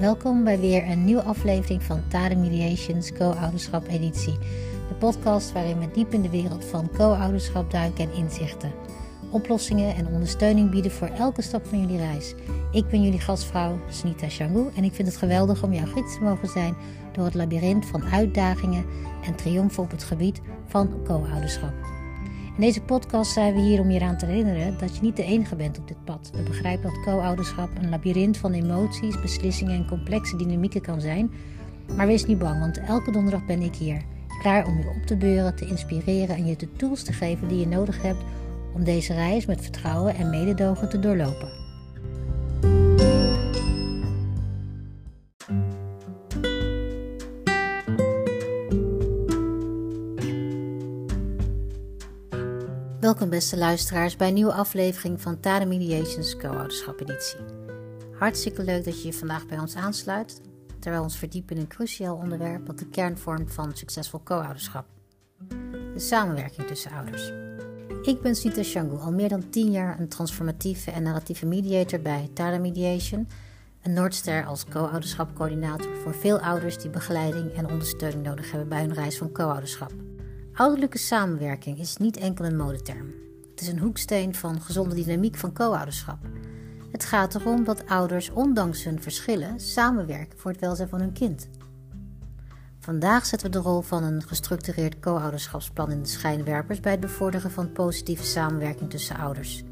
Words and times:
Welkom 0.00 0.44
bij 0.44 0.60
weer 0.60 0.90
een 0.90 1.04
nieuwe 1.04 1.22
aflevering 1.22 1.82
van 1.82 2.02
Tade 2.08 2.36
Mediations 2.36 3.12
Co-ouderschap 3.12 3.86
editie. 3.88 4.38
De 4.88 4.94
podcast 4.98 5.52
waarin 5.52 5.78
we 5.78 5.90
diep 5.90 6.12
in 6.12 6.22
de 6.22 6.30
wereld 6.30 6.64
van 6.64 6.90
co-ouderschap 6.96 7.70
duiken 7.70 8.04
en 8.04 8.16
inzichten. 8.16 8.72
Oplossingen 9.30 9.94
en 9.94 10.06
ondersteuning 10.06 10.70
bieden 10.70 10.90
voor 10.90 11.06
elke 11.08 11.42
stap 11.42 11.66
van 11.66 11.80
jullie 11.80 11.96
reis. 11.96 12.34
Ik 12.72 12.88
ben 12.88 13.02
jullie 13.02 13.20
gastvrouw 13.20 13.78
Snita 13.88 14.28
Shangu 14.28 14.68
en 14.76 14.84
ik 14.84 14.92
vind 14.92 15.08
het 15.08 15.16
geweldig 15.16 15.62
om 15.62 15.72
jouw 15.72 15.86
gids 15.86 16.14
te 16.14 16.22
mogen 16.22 16.48
zijn 16.48 16.74
door 17.12 17.24
het 17.24 17.34
labyrint 17.34 17.86
van 17.86 18.04
uitdagingen 18.04 18.84
en 19.24 19.34
triomfen 19.34 19.82
op 19.82 19.90
het 19.90 20.04
gebied 20.04 20.40
van 20.66 21.02
co-ouderschap. 21.04 21.99
In 22.60 22.66
deze 22.66 22.82
podcast 22.82 23.32
zijn 23.32 23.54
we 23.54 23.60
hier 23.60 23.80
om 23.80 23.90
je 23.90 23.98
eraan 24.00 24.16
te 24.16 24.26
herinneren 24.26 24.78
dat 24.78 24.96
je 24.96 25.02
niet 25.02 25.16
de 25.16 25.24
enige 25.24 25.56
bent 25.56 25.78
op 25.78 25.88
dit 25.88 26.04
pad. 26.04 26.30
We 26.34 26.42
begrijpen 26.42 26.82
dat 26.82 27.02
co-ouderschap 27.04 27.68
een 27.76 27.88
labyrint 27.88 28.36
van 28.36 28.52
emoties, 28.52 29.20
beslissingen 29.20 29.74
en 29.74 29.86
complexe 29.86 30.36
dynamieken 30.36 30.80
kan 30.80 31.00
zijn. 31.00 31.30
Maar 31.96 32.06
wees 32.06 32.26
niet 32.26 32.38
bang, 32.38 32.60
want 32.60 32.78
elke 32.78 33.10
donderdag 33.10 33.46
ben 33.46 33.62
ik 33.62 33.74
hier. 33.74 34.02
Klaar 34.42 34.66
om 34.66 34.78
je 34.78 34.88
op 34.88 35.06
te 35.06 35.16
beuren, 35.16 35.56
te 35.56 35.66
inspireren 35.66 36.36
en 36.36 36.46
je 36.46 36.56
de 36.56 36.72
tools 36.72 37.02
te 37.02 37.12
geven 37.12 37.48
die 37.48 37.58
je 37.58 37.66
nodig 37.66 38.02
hebt 38.02 38.24
om 38.74 38.84
deze 38.84 39.14
reis 39.14 39.46
met 39.46 39.62
vertrouwen 39.62 40.14
en 40.14 40.30
mededogen 40.30 40.88
te 40.88 40.98
doorlopen. 40.98 41.59
Beste 53.30 53.56
luisteraars 53.56 54.16
bij 54.16 54.28
een 54.28 54.34
nieuwe 54.34 54.52
aflevering 54.52 55.20
van 55.20 55.40
Tade 55.40 55.66
Mediations 55.66 56.36
Co-ouderschap 56.36 57.00
editie. 57.00 57.40
Hartstikke 58.18 58.62
leuk 58.64 58.84
dat 58.84 59.00
je 59.02 59.06
je 59.06 59.14
vandaag 59.14 59.46
bij 59.46 59.58
ons 59.58 59.76
aansluit, 59.76 60.40
terwijl 60.78 60.96
we 60.96 61.08
ons 61.08 61.18
verdiepen 61.18 61.56
in 61.56 61.62
een 61.62 61.68
cruciaal 61.68 62.16
onderwerp 62.16 62.66
dat 62.66 62.78
de 62.78 62.88
kern 62.88 63.18
vormt 63.18 63.52
van 63.52 63.76
succesvol 63.76 64.22
co-ouderschap. 64.22 64.86
De 65.94 66.00
samenwerking 66.00 66.66
tussen 66.66 66.90
ouders. 66.90 67.32
Ik 68.02 68.20
ben 68.22 68.34
Sita 68.34 68.62
Shangu, 68.62 68.98
al 68.98 69.12
meer 69.12 69.28
dan 69.28 69.48
10 69.48 69.70
jaar 69.70 70.00
een 70.00 70.08
transformatieve 70.08 70.90
en 70.90 71.02
narratieve 71.02 71.46
mediator 71.46 72.00
bij 72.00 72.30
Tade 72.34 72.58
Mediation, 72.58 73.28
een 73.82 73.92
Noordster 73.92 74.46
als 74.46 74.64
co-ouderschapcoördinator 74.64 75.96
voor 75.96 76.14
veel 76.14 76.40
ouders 76.40 76.78
die 76.78 76.90
begeleiding 76.90 77.52
en 77.52 77.70
ondersteuning 77.70 78.24
nodig 78.24 78.50
hebben 78.50 78.68
bij 78.68 78.80
hun 78.80 78.94
reis 78.94 79.18
van 79.18 79.32
co-ouderschap. 79.32 80.09
Ouderlijke 80.60 80.98
samenwerking 80.98 81.78
is 81.78 81.96
niet 81.96 82.16
enkel 82.16 82.44
een 82.44 82.56
modeterm. 82.56 83.14
Het 83.50 83.60
is 83.60 83.68
een 83.68 83.78
hoeksteen 83.78 84.34
van 84.34 84.60
gezonde 84.60 84.94
dynamiek 84.94 85.36
van 85.36 85.52
co-ouderschap. 85.52 86.18
Het 86.92 87.04
gaat 87.04 87.34
erom 87.34 87.64
dat 87.64 87.86
ouders, 87.86 88.30
ondanks 88.30 88.84
hun 88.84 89.02
verschillen, 89.02 89.60
samenwerken 89.60 90.38
voor 90.38 90.50
het 90.50 90.60
welzijn 90.60 90.88
van 90.88 91.00
hun 91.00 91.12
kind. 91.12 91.48
Vandaag 92.78 93.26
zetten 93.26 93.50
we 93.50 93.56
de 93.56 93.62
rol 93.62 93.80
van 93.80 94.02
een 94.02 94.22
gestructureerd 94.22 95.00
co-ouderschapsplan 95.00 95.90
in 95.90 96.02
de 96.02 96.08
schijnwerpers 96.08 96.80
bij 96.80 96.92
het 96.92 97.00
bevorderen 97.00 97.50
van 97.50 97.72
positieve 97.72 98.24
samenwerking 98.24 98.90
tussen 98.90 99.16
ouders. 99.16 99.62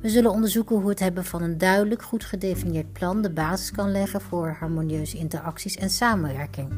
We 0.00 0.08
zullen 0.08 0.30
onderzoeken 0.30 0.76
hoe 0.76 0.88
het 0.88 1.00
hebben 1.00 1.24
van 1.24 1.42
een 1.42 1.58
duidelijk, 1.58 2.02
goed 2.02 2.24
gedefinieerd 2.24 2.92
plan 2.92 3.22
de 3.22 3.30
basis 3.30 3.70
kan 3.70 3.90
leggen 3.90 4.20
voor 4.20 4.56
harmonieuze 4.58 5.16
interacties 5.16 5.76
en 5.76 5.90
samenwerking. 5.90 6.72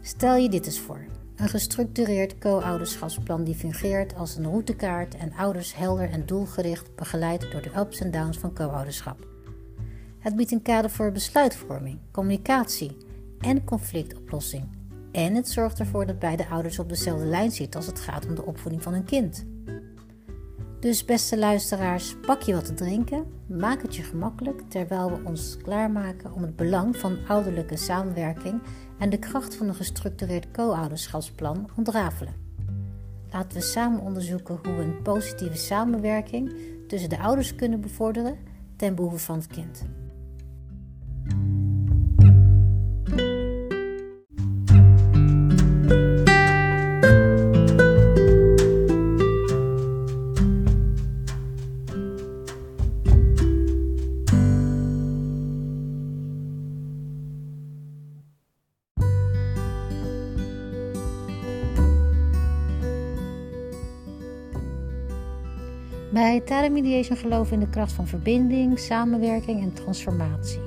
Stel 0.00 0.36
je 0.36 0.48
dit 0.48 0.66
eens 0.66 0.80
voor. 0.80 1.17
Een 1.38 1.48
gestructureerd 1.48 2.38
co-ouderschapsplan 2.38 3.44
die 3.44 3.54
fungeert 3.54 4.14
als 4.14 4.36
een 4.36 4.44
routekaart 4.44 5.16
en 5.16 5.32
ouders 5.32 5.74
helder 5.74 6.10
en 6.10 6.26
doelgericht 6.26 6.94
begeleid 6.94 7.50
door 7.52 7.62
de 7.62 7.70
ups 7.76 8.00
en 8.00 8.10
downs 8.10 8.38
van 8.38 8.54
co-ouderschap. 8.54 9.26
Het 10.18 10.36
biedt 10.36 10.52
een 10.52 10.62
kader 10.62 10.90
voor 10.90 11.12
besluitvorming, 11.12 11.98
communicatie 12.10 12.96
en 13.40 13.64
conflictoplossing. 13.64 14.64
En 15.12 15.34
het 15.34 15.48
zorgt 15.48 15.78
ervoor 15.78 16.06
dat 16.06 16.18
beide 16.18 16.48
ouders 16.48 16.78
op 16.78 16.88
dezelfde 16.88 17.26
lijn 17.26 17.50
zitten 17.50 17.80
als 17.80 17.88
het 17.88 18.00
gaat 18.00 18.26
om 18.26 18.34
de 18.34 18.44
opvoeding 18.44 18.82
van 18.82 18.92
hun 18.92 19.04
kind. 19.04 19.44
Dus 20.80 21.04
beste 21.04 21.38
luisteraars, 21.38 22.16
pak 22.26 22.42
je 22.42 22.54
wat 22.54 22.64
te 22.64 22.74
drinken, 22.74 23.26
maak 23.46 23.82
het 23.82 23.96
je 23.96 24.02
gemakkelijk 24.02 24.62
terwijl 24.68 25.10
we 25.10 25.20
ons 25.24 25.56
klaarmaken 25.62 26.32
om 26.32 26.42
het 26.42 26.56
belang 26.56 26.96
van 26.96 27.18
ouderlijke 27.28 27.76
samenwerking 27.76 28.60
en 28.98 29.10
de 29.10 29.18
kracht 29.18 29.54
van 29.54 29.68
een 29.68 29.74
gestructureerd 29.74 30.50
co-ouderschapsplan 30.50 31.70
ontrafelen. 31.76 32.34
Laten 33.30 33.58
we 33.58 33.64
samen 33.64 34.00
onderzoeken 34.00 34.58
hoe 34.62 34.74
we 34.74 34.82
een 34.82 35.02
positieve 35.02 35.56
samenwerking 35.56 36.52
tussen 36.88 37.08
de 37.08 37.18
ouders 37.18 37.54
kunnen 37.54 37.80
bevorderen 37.80 38.38
ten 38.76 38.94
behoeve 38.94 39.18
van 39.18 39.36
het 39.36 39.46
kind. 39.46 39.84
Tara 66.48 66.68
Mediation 66.68 67.16
geloven 67.16 67.52
in 67.52 67.60
de 67.60 67.68
kracht 67.68 67.92
van 67.92 68.06
verbinding, 68.06 68.78
samenwerking 68.78 69.62
en 69.62 69.72
transformatie. 69.72 70.60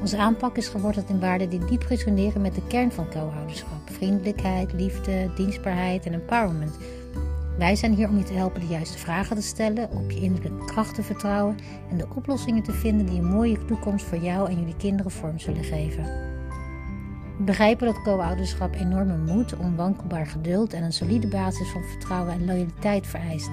Onze 0.00 0.16
aanpak 0.16 0.56
is 0.56 0.68
geworteld 0.68 1.08
in 1.08 1.20
waarden 1.20 1.48
die 1.48 1.64
diep 1.64 1.82
resoneren 1.82 2.40
met 2.40 2.54
de 2.54 2.66
kern 2.66 2.92
van 2.92 3.10
co-ouderschap: 3.10 3.90
vriendelijkheid, 3.90 4.72
liefde, 4.72 5.30
dienstbaarheid 5.36 6.06
en 6.06 6.12
empowerment. 6.12 6.78
Wij 7.58 7.76
zijn 7.76 7.94
hier 7.94 8.08
om 8.08 8.18
je 8.18 8.24
te 8.24 8.32
helpen 8.32 8.60
de 8.60 8.66
juiste 8.66 8.98
vragen 8.98 9.36
te 9.36 9.42
stellen, 9.42 9.90
op 9.90 10.10
je 10.10 10.20
innerlijke 10.20 10.64
kracht 10.64 10.94
te 10.94 11.02
vertrouwen 11.02 11.56
en 11.90 11.96
de 11.96 12.06
oplossingen 12.14 12.62
te 12.62 12.72
vinden 12.72 13.06
die 13.06 13.18
een 13.18 13.30
mooie 13.30 13.64
toekomst 13.64 14.04
voor 14.04 14.18
jou 14.18 14.50
en 14.50 14.58
jullie 14.58 14.76
kinderen 14.76 15.10
vorm 15.10 15.38
zullen 15.38 15.64
geven. 15.64 16.31
We 17.38 17.44
begrijpen 17.44 17.86
dat 17.86 18.02
co-ouderschap 18.02 18.74
enorme 18.74 19.16
moed, 19.16 19.56
onwankelbaar 19.56 20.26
geduld 20.26 20.72
en 20.72 20.82
een 20.82 20.92
solide 20.92 21.26
basis 21.26 21.70
van 21.70 21.84
vertrouwen 21.84 22.32
en 22.32 22.44
loyaliteit 22.44 23.06
vereist. 23.06 23.50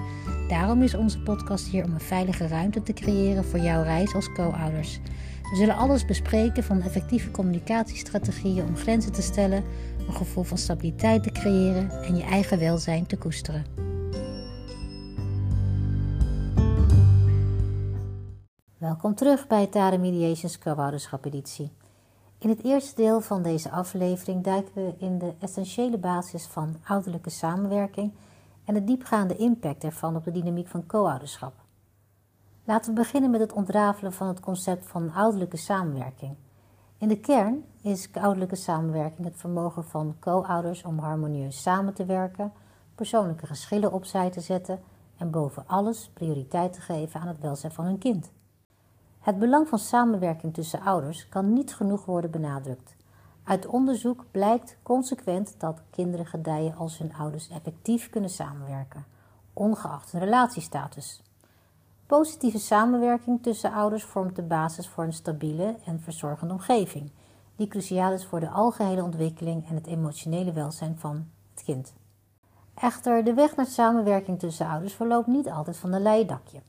Daarom 0.47 0.81
is 0.81 0.94
onze 0.94 1.19
podcast 1.19 1.67
hier 1.67 1.84
om 1.84 1.94
een 1.94 2.00
veilige 2.00 2.47
ruimte 2.47 2.84
te 2.84 2.94
creëren 2.94 3.45
voor 3.45 3.59
jouw 3.59 3.84
reis 3.84 4.13
als 4.13 4.31
co-ouders. 4.31 5.00
We 5.50 5.56
zullen 5.56 5.75
alles 5.75 6.06
bespreken 6.06 6.63
van 6.63 6.81
effectieve 6.81 7.31
communicatiestrategieën 7.31 8.66
om 8.68 8.75
grenzen 8.75 9.12
te 9.12 9.22
stellen, 9.22 9.63
een 10.07 10.13
gevoel 10.13 10.44
van 10.44 10.57
stabiliteit 10.57 11.23
te 11.23 11.31
creëren 11.31 11.89
en 11.89 12.16
je 12.16 12.23
eigen 12.23 12.59
welzijn 12.59 13.06
te 13.06 13.18
koesteren. 13.18 13.66
Welkom 18.78 19.16
terug 19.16 19.47
bij 19.47 19.68
Tare 19.68 19.97
Mediations 19.97 20.57
Co-ouderschap 20.57 21.25
editie. 21.25 21.78
In 22.39 22.50
het 22.50 22.63
eerste 22.63 22.95
deel 22.95 23.22
van 23.22 23.41
deze 23.41 23.72
aflevering 23.72 24.44
duiken 24.44 24.73
we 24.73 24.94
in 24.97 25.17
de 25.17 25.33
essentiële 25.39 25.97
basis 25.97 26.45
van 26.45 26.75
ouderlijke 26.83 27.29
samenwerking 27.29 28.13
en 28.66 28.73
de 28.73 28.83
diepgaande 28.83 29.35
impact 29.35 29.83
ervan 29.83 30.16
op 30.16 30.23
de 30.23 30.31
dynamiek 30.31 30.67
van 30.67 30.85
co-ouderschap. 30.85 31.53
Laten 32.63 32.94
we 32.94 33.00
beginnen 33.00 33.31
met 33.31 33.39
het 33.39 33.53
ontrafelen 33.53 34.13
van 34.13 34.27
het 34.27 34.39
concept 34.39 34.88
van 34.88 35.13
ouderlijke 35.13 35.57
samenwerking. 35.57 36.35
In 36.97 37.07
de 37.07 37.19
kern 37.19 37.63
is 37.81 38.09
ouderlijke 38.13 38.56
samenwerking 38.56 39.27
het 39.27 39.38
vermogen 39.38 39.83
van 39.83 40.16
co-ouders 40.19 40.83
om 40.83 41.00
harmonieus 41.00 41.61
samen 41.61 41.94
te 41.94 42.06
werken, 42.06 42.51
persoonlijke 42.95 43.45
geschillen 43.45 43.91
opzij 43.91 44.29
te 44.29 44.41
zetten 44.41 44.79
en 45.17 45.31
boven 45.31 45.63
alles 45.68 46.09
prioriteit 46.13 46.74
te 46.74 46.81
geven 46.81 47.19
aan 47.19 47.27
het 47.27 47.39
welzijn 47.39 47.71
van 47.71 47.86
hun 47.86 47.97
kind. 47.97 48.31
Het 49.19 49.39
belang 49.39 49.68
van 49.68 49.80
samenwerking 49.80 50.54
tussen 50.54 50.81
ouders 50.81 51.30
kan 51.30 51.54
niet 51.54 51.75
genoeg 51.75 52.06
worden 52.06 52.31
benadrukt. 52.31 52.95
Uit 53.44 53.66
onderzoek 53.66 54.25
blijkt 54.31 54.77
consequent 54.83 55.56
dat 55.57 55.81
kinderen 55.89 56.25
gedijen 56.25 56.75
als 56.75 56.98
hun 56.98 57.13
ouders 57.13 57.50
effectief 57.50 58.10
kunnen 58.10 58.30
samenwerken, 58.30 59.06
ongeacht 59.54 60.12
hun 60.12 60.21
relatiestatus. 60.21 61.21
Positieve 62.06 62.60
samenwerking 62.60 63.44
tussen 63.44 63.71
ouders 63.71 64.04
vormt 64.04 64.36
de 64.36 64.42
basis 64.42 64.88
voor 64.88 65.04
een 65.04 65.13
stabiele 65.13 65.75
en 65.86 66.00
verzorgende 66.00 66.54
omgeving, 66.54 67.12
die 67.56 67.68
cruciaal 67.68 68.13
is 68.13 68.25
voor 68.25 68.39
de 68.39 68.50
algehele 68.50 69.04
ontwikkeling 69.04 69.68
en 69.69 69.75
het 69.75 69.88
emotionele 69.88 70.51
welzijn 70.51 70.98
van 70.98 71.27
het 71.54 71.63
kind. 71.63 71.94
Echter, 72.74 73.24
de 73.24 73.33
weg 73.33 73.56
naar 73.56 73.65
samenwerking 73.65 74.39
tussen 74.39 74.68
ouders 74.68 74.94
verloopt 74.94 75.27
niet 75.27 75.50
altijd 75.50 75.77
van 75.77 75.94
een 75.94 76.01
leien 76.01 76.27
dakje. 76.27 76.62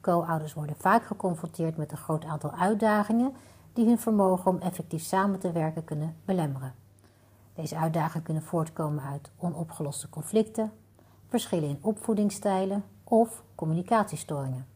Co-ouders 0.00 0.54
worden 0.54 0.76
vaak 0.76 1.04
geconfronteerd 1.04 1.76
met 1.76 1.90
een 1.90 1.96
groot 1.96 2.24
aantal 2.24 2.50
uitdagingen 2.50 3.32
die 3.72 3.86
hun 3.86 3.98
vermogen 3.98 4.50
om 4.50 4.58
effectief 4.58 5.02
samen 5.02 5.38
te 5.38 5.52
werken 5.52 5.84
kunnen 5.84 6.16
belemmeren. 6.24 6.74
Deze 7.54 7.76
uitdagingen 7.76 8.24
kunnen 8.24 8.42
voortkomen 8.42 9.04
uit 9.04 9.30
onopgeloste 9.38 10.08
conflicten, 10.08 10.72
verschillen 11.28 11.68
in 11.68 11.78
opvoedingsstijlen 11.80 12.84
of 13.04 13.42
communicatiestoringen. 13.54 14.66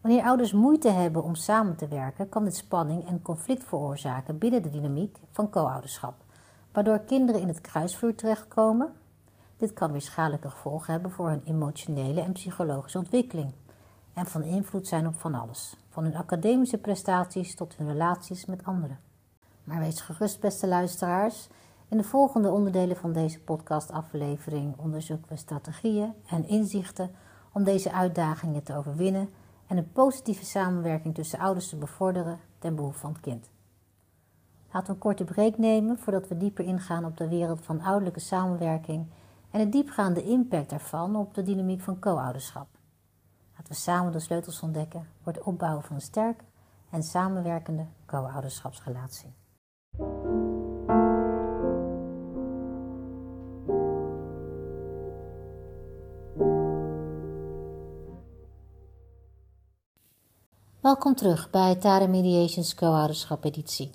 Wanneer 0.00 0.24
ouders 0.24 0.52
moeite 0.52 0.88
hebben 0.88 1.22
om 1.22 1.34
samen 1.34 1.76
te 1.76 1.88
werken, 1.88 2.28
kan 2.28 2.44
dit 2.44 2.56
spanning 2.56 3.06
en 3.08 3.22
conflict 3.22 3.64
veroorzaken 3.64 4.38
binnen 4.38 4.62
de 4.62 4.70
dynamiek 4.70 5.18
van 5.30 5.50
co-ouderschap, 5.50 6.14
waardoor 6.72 6.98
kinderen 6.98 7.40
in 7.40 7.48
het 7.48 7.60
kruisvuur 7.60 8.14
terechtkomen. 8.14 8.92
Dit 9.56 9.72
kan 9.72 9.92
weer 9.92 10.00
schadelijke 10.00 10.50
gevolgen 10.50 10.92
hebben 10.92 11.10
voor 11.10 11.28
hun 11.28 11.42
emotionele 11.44 12.20
en 12.20 12.32
psychologische 12.32 12.98
ontwikkeling 12.98 13.52
en 14.14 14.26
van 14.26 14.42
invloed 14.42 14.86
zijn 14.86 15.06
op 15.06 15.20
van 15.20 15.34
alles, 15.34 15.76
van 15.88 16.04
hun 16.04 16.16
academische 16.16 16.78
prestaties 16.78 17.54
tot 17.54 17.76
hun 17.76 17.86
relaties 17.86 18.44
met 18.44 18.64
anderen. 18.64 18.98
Maar 19.64 19.80
wees 19.80 20.00
gerust, 20.00 20.40
beste 20.40 20.66
luisteraars. 20.66 21.48
In 21.88 21.96
de 21.96 22.04
volgende 22.04 22.50
onderdelen 22.50 22.96
van 22.96 23.12
deze 23.12 23.40
podcastaflevering 23.40 24.76
onderzoeken 24.76 25.28
we 25.28 25.36
strategieën 25.36 26.12
en 26.26 26.48
inzichten 26.48 27.10
om 27.52 27.64
deze 27.64 27.92
uitdagingen 27.92 28.62
te 28.62 28.76
overwinnen 28.76 29.28
en 29.66 29.76
een 29.76 29.92
positieve 29.92 30.44
samenwerking 30.44 31.14
tussen 31.14 31.38
ouders 31.38 31.68
te 31.68 31.76
bevorderen 31.76 32.38
ten 32.58 32.74
behoeve 32.74 32.98
van 32.98 33.12
het 33.12 33.20
kind. 33.20 33.50
Laten 34.72 34.86
we 34.86 34.92
een 34.92 34.98
korte 34.98 35.24
break 35.24 35.58
nemen 35.58 35.98
voordat 35.98 36.28
we 36.28 36.36
dieper 36.36 36.64
ingaan 36.64 37.04
op 37.04 37.16
de 37.16 37.28
wereld 37.28 37.60
van 37.64 37.80
ouderlijke 37.80 38.20
samenwerking 38.20 39.06
en 39.50 39.60
de 39.60 39.68
diepgaande 39.68 40.22
impact 40.22 40.70
daarvan 40.70 41.16
op 41.16 41.34
de 41.34 41.42
dynamiek 41.42 41.80
van 41.80 41.98
co-ouderschap. 41.98 42.71
Laten 43.62 43.76
we 43.76 43.90
samen 43.90 44.12
de 44.12 44.20
sleutels 44.20 44.60
ontdekken 44.60 45.08
voor 45.22 45.32
het 45.32 45.42
opbouwen 45.42 45.82
van 45.82 45.96
een 45.96 46.02
sterke 46.02 46.44
en 46.90 47.02
samenwerkende 47.02 47.86
co-ouderschapsrelatie. 48.06 49.34
Welkom 60.80 61.14
terug 61.14 61.50
bij 61.50 61.74
Tare 61.74 62.08
Mediations 62.08 62.74
Co-ouderschap 62.74 63.44
editie. 63.44 63.90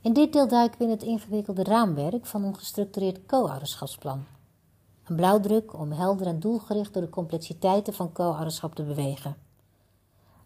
In 0.00 0.12
dit 0.12 0.32
deel 0.32 0.48
duiken 0.48 0.78
we 0.78 0.84
in 0.84 0.90
het 0.90 1.02
ingewikkelde 1.02 1.62
raamwerk 1.62 2.26
van 2.26 2.44
een 2.44 2.56
gestructureerd 2.56 3.26
co-ouderschapsplan. 3.26 4.24
Een 5.10 5.16
blauwdruk 5.16 5.78
om 5.78 5.92
helder 5.92 6.26
en 6.26 6.40
doelgericht 6.40 6.92
door 6.92 7.02
de 7.02 7.08
complexiteiten 7.08 7.92
van 7.92 8.12
co-ouderschap 8.12 8.74
te 8.74 8.82
bewegen. 8.82 9.36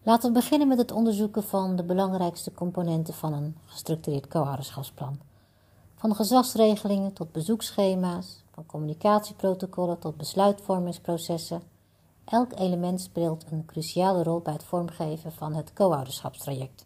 Laten 0.03 0.27
we 0.27 0.39
beginnen 0.39 0.67
met 0.67 0.77
het 0.77 0.91
onderzoeken 0.91 1.43
van 1.43 1.75
de 1.75 1.83
belangrijkste 1.83 2.51
componenten 2.51 3.13
van 3.13 3.33
een 3.33 3.57
gestructureerd 3.65 4.27
co-ouderschapsplan. 4.27 5.19
Van 5.95 6.15
gezagsregelingen 6.15 7.13
tot 7.13 7.31
bezoekschema's, 7.31 8.43
van 8.51 8.65
communicatieprotocollen 8.65 9.99
tot 9.99 10.17
besluitvormingsprocessen 10.17 11.61
Elk 12.23 12.59
element 12.59 13.01
speelt 13.01 13.45
een 13.51 13.65
cruciale 13.65 14.23
rol 14.23 14.39
bij 14.39 14.53
het 14.53 14.63
vormgeven 14.63 15.31
van 15.31 15.53
het 15.53 15.73
co-ouderschapstraject. 15.73 16.85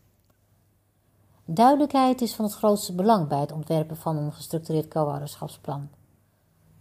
Duidelijkheid 1.45 2.21
is 2.21 2.35
van 2.35 2.45
het 2.45 2.53
grootste 2.53 2.93
belang 2.93 3.27
bij 3.27 3.39
het 3.39 3.51
ontwerpen 3.51 3.97
van 3.97 4.17
een 4.17 4.33
gestructureerd 4.33 4.87
co-ouderschapsplan. 4.87 5.89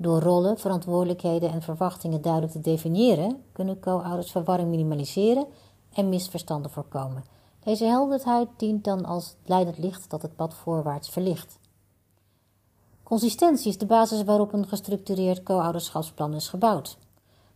Door 0.00 0.20
rollen, 0.20 0.58
verantwoordelijkheden 0.58 1.50
en 1.50 1.62
verwachtingen 1.62 2.22
duidelijk 2.22 2.52
te 2.52 2.60
definiëren, 2.60 3.42
kunnen 3.52 3.80
co-ouders 3.80 4.30
verwarring 4.30 4.68
minimaliseren 4.68 5.46
en 5.92 6.08
misverstanden 6.08 6.70
voorkomen. 6.70 7.24
Deze 7.64 7.84
helderheid 7.84 8.48
dient 8.56 8.84
dan 8.84 9.04
als 9.04 9.34
leidend 9.44 9.78
licht 9.78 10.10
dat 10.10 10.22
het 10.22 10.36
pad 10.36 10.54
voorwaarts 10.54 11.08
verlicht. 11.08 11.58
Consistentie 13.02 13.68
is 13.68 13.78
de 13.78 13.86
basis 13.86 14.24
waarop 14.24 14.52
een 14.52 14.68
gestructureerd 14.68 15.42
co-ouderschapsplan 15.42 16.34
is 16.34 16.48
gebouwd. 16.48 16.98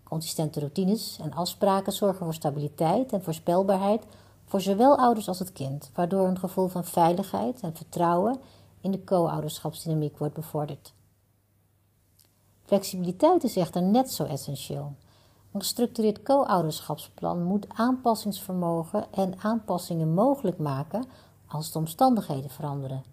Consistente 0.03 0.61
routines 0.61 1.19
en 1.23 1.35
afspraken 1.35 1.93
zorgen 1.93 2.25
voor 2.25 2.35
stabiliteit 2.35 3.13
en 3.13 3.23
voorspelbaarheid 3.23 4.05
voor 4.45 4.61
zowel 4.61 4.99
ouders 4.99 5.29
als 5.29 5.39
het 5.39 5.53
kind, 5.53 5.91
waardoor 5.95 6.29
een 6.29 6.39
gevoel 6.39 6.69
van 6.69 6.85
veiligheid 6.85 7.61
en 7.61 7.77
vertrouwen 7.77 8.41
in 8.81 8.91
de 8.91 9.05
co-ouderschapsdynamiek 9.05 10.19
wordt 10.19 10.35
bevorderd. 10.35 10.93
Flexibiliteit 12.73 13.45
is 13.45 13.57
echter 13.57 13.83
net 13.83 14.13
zo 14.13 14.25
essentieel. 14.25 14.93
Een 15.53 15.61
gestructureerd 15.61 16.23
co-ouderschapsplan 16.23 17.43
moet 17.43 17.67
aanpassingsvermogen 17.69 19.05
en 19.11 19.35
aanpassingen 19.39 20.15
mogelijk 20.15 20.59
maken 20.59 21.05
als 21.47 21.73
de 21.73 21.79
omstandigheden 21.79 22.51
veranderen. 22.51 23.05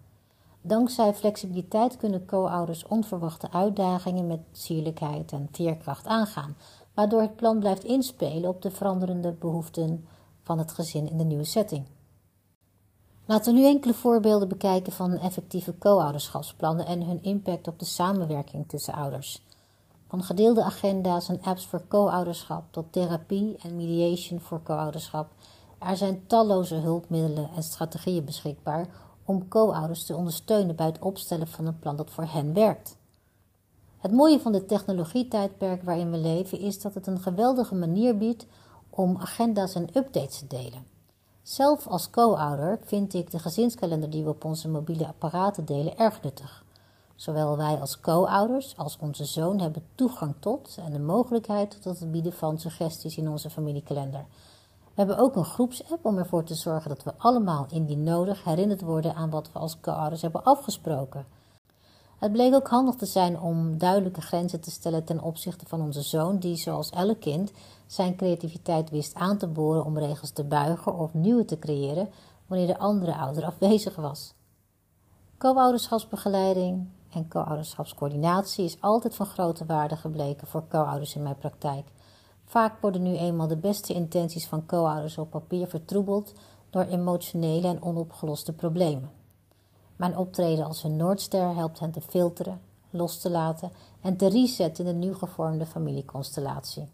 Dankzij 0.60 1.14
flexibiliteit 1.14 1.96
kunnen 1.96 2.26
co-ouders 2.26 2.86
onverwachte 2.86 3.50
uitdagingen 3.52 4.26
met 4.26 4.40
sierlijkheid 4.52 5.32
en 5.32 5.48
veerkracht 5.52 6.06
aangaan, 6.06 6.56
waardoor 6.94 7.20
het 7.20 7.36
plan 7.36 7.58
blijft 7.58 7.84
inspelen 7.84 8.50
op 8.50 8.62
de 8.62 8.70
veranderende 8.70 9.32
behoeften 9.32 10.06
van 10.42 10.58
het 10.58 10.72
gezin 10.72 11.10
in 11.10 11.16
de 11.16 11.24
nieuwe 11.24 11.44
setting. 11.44 11.86
Laten 13.26 13.54
we 13.54 13.60
nu 13.60 13.66
enkele 13.66 13.94
voorbeelden 13.94 14.48
bekijken 14.48 14.92
van 14.92 15.18
effectieve 15.18 15.78
co-ouderschapsplannen 15.78 16.86
en 16.86 17.02
hun 17.02 17.22
impact 17.22 17.68
op 17.68 17.78
de 17.78 17.84
samenwerking 17.84 18.68
tussen 18.68 18.94
ouders. 18.94 19.48
Van 20.10 20.22
gedeelde 20.22 20.62
agenda's 20.62 21.28
en 21.28 21.42
apps 21.42 21.66
voor 21.66 21.82
co-ouderschap 21.88 22.64
tot 22.70 22.92
therapie 22.92 23.56
en 23.62 23.76
mediation 23.76 24.40
voor 24.40 24.62
co-ouderschap. 24.62 25.28
Er 25.78 25.96
zijn 25.96 26.26
talloze 26.26 26.74
hulpmiddelen 26.74 27.50
en 27.56 27.62
strategieën 27.62 28.24
beschikbaar 28.24 28.86
om 29.24 29.48
co-ouders 29.48 30.04
te 30.04 30.16
ondersteunen 30.16 30.76
bij 30.76 30.86
het 30.86 30.98
opstellen 30.98 31.48
van 31.48 31.66
een 31.66 31.78
plan 31.78 31.96
dat 31.96 32.10
voor 32.10 32.24
hen 32.24 32.54
werkt. 32.54 32.96
Het 33.98 34.12
mooie 34.12 34.40
van 34.40 34.52
de 34.52 34.66
technologietijdperk 34.66 35.82
waarin 35.82 36.10
we 36.10 36.16
leven 36.16 36.58
is 36.58 36.80
dat 36.80 36.94
het 36.94 37.06
een 37.06 37.20
geweldige 37.20 37.74
manier 37.74 38.16
biedt 38.16 38.46
om 38.90 39.16
agenda's 39.16 39.74
en 39.74 39.88
updates 39.96 40.38
te 40.38 40.46
delen. 40.46 40.86
Zelf 41.42 41.86
als 41.86 42.10
co-ouder 42.10 42.78
vind 42.84 43.14
ik 43.14 43.30
de 43.30 43.38
gezinskalender 43.38 44.10
die 44.10 44.24
we 44.24 44.30
op 44.30 44.44
onze 44.44 44.68
mobiele 44.68 45.06
apparaten 45.06 45.64
delen 45.64 45.98
erg 45.98 46.22
nuttig. 46.22 46.64
Zowel 47.20 47.56
wij 47.56 47.80
als 47.80 48.00
co-ouders 48.00 48.76
als 48.76 48.98
onze 49.00 49.24
zoon 49.24 49.60
hebben 49.60 49.82
toegang 49.94 50.34
tot 50.38 50.78
en 50.84 50.92
de 50.92 50.98
mogelijkheid 50.98 51.82
tot 51.82 52.00
het 52.00 52.10
bieden 52.10 52.32
van 52.32 52.58
suggesties 52.58 53.16
in 53.16 53.28
onze 53.28 53.50
familiekalender. 53.50 54.24
We 54.84 54.94
hebben 54.94 55.18
ook 55.18 55.36
een 55.36 55.44
groepsapp 55.44 56.04
om 56.04 56.18
ervoor 56.18 56.44
te 56.44 56.54
zorgen 56.54 56.88
dat 56.88 57.02
we 57.02 57.12
allemaal 57.16 57.66
indien 57.70 58.02
nodig 58.02 58.44
herinnerd 58.44 58.80
worden 58.80 59.14
aan 59.14 59.30
wat 59.30 59.52
we 59.52 59.58
als 59.58 59.80
co-ouders 59.80 60.22
hebben 60.22 60.44
afgesproken. 60.44 61.26
Het 62.18 62.32
bleek 62.32 62.54
ook 62.54 62.68
handig 62.68 62.94
te 62.94 63.06
zijn 63.06 63.40
om 63.40 63.78
duidelijke 63.78 64.20
grenzen 64.20 64.60
te 64.60 64.70
stellen 64.70 65.04
ten 65.04 65.20
opzichte 65.22 65.66
van 65.68 65.80
onze 65.80 66.02
zoon, 66.02 66.38
die 66.38 66.56
zoals 66.56 66.90
elk 66.90 67.20
kind 67.20 67.52
zijn 67.86 68.16
creativiteit 68.16 68.90
wist 68.90 69.14
aan 69.14 69.38
te 69.38 69.46
boren 69.46 69.84
om 69.84 69.98
regels 69.98 70.30
te 70.30 70.44
buigen 70.44 70.98
of 70.98 71.14
nieuwe 71.14 71.44
te 71.44 71.58
creëren 71.58 72.08
wanneer 72.46 72.66
de 72.66 72.78
andere 72.78 73.16
ouder 73.16 73.44
afwezig 73.44 73.96
was. 73.96 74.34
Co-ouderschapsbegeleiding 75.38 76.86
en 77.10 77.28
co-ouderschapscoördinatie 77.28 78.64
is 78.64 78.80
altijd 78.80 79.14
van 79.14 79.26
grote 79.26 79.66
waarde 79.66 79.96
gebleken 79.96 80.46
voor 80.46 80.68
co-ouders 80.68 81.14
in 81.14 81.22
mijn 81.22 81.38
praktijk. 81.38 81.86
Vaak 82.44 82.80
worden 82.80 83.02
nu 83.02 83.16
eenmaal 83.16 83.48
de 83.48 83.56
beste 83.56 83.94
intenties 83.94 84.46
van 84.46 84.66
co-ouders 84.66 85.18
op 85.18 85.30
papier 85.30 85.66
vertroebeld 85.66 86.32
door 86.70 86.82
emotionele 86.82 87.68
en 87.68 87.82
onopgeloste 87.82 88.52
problemen. 88.52 89.10
Mijn 89.96 90.16
optreden 90.16 90.64
als 90.64 90.84
een 90.84 90.96
Noordster 90.96 91.54
helpt 91.54 91.78
hen 91.78 91.90
te 91.90 92.00
filteren, 92.00 92.60
los 92.90 93.20
te 93.20 93.30
laten 93.30 93.72
en 94.00 94.16
te 94.16 94.28
resetten 94.28 94.86
in 94.86 94.92
de 94.92 95.06
nieuw 95.06 95.14
gevormde 95.14 95.66
familieconstellatie. 95.66 96.88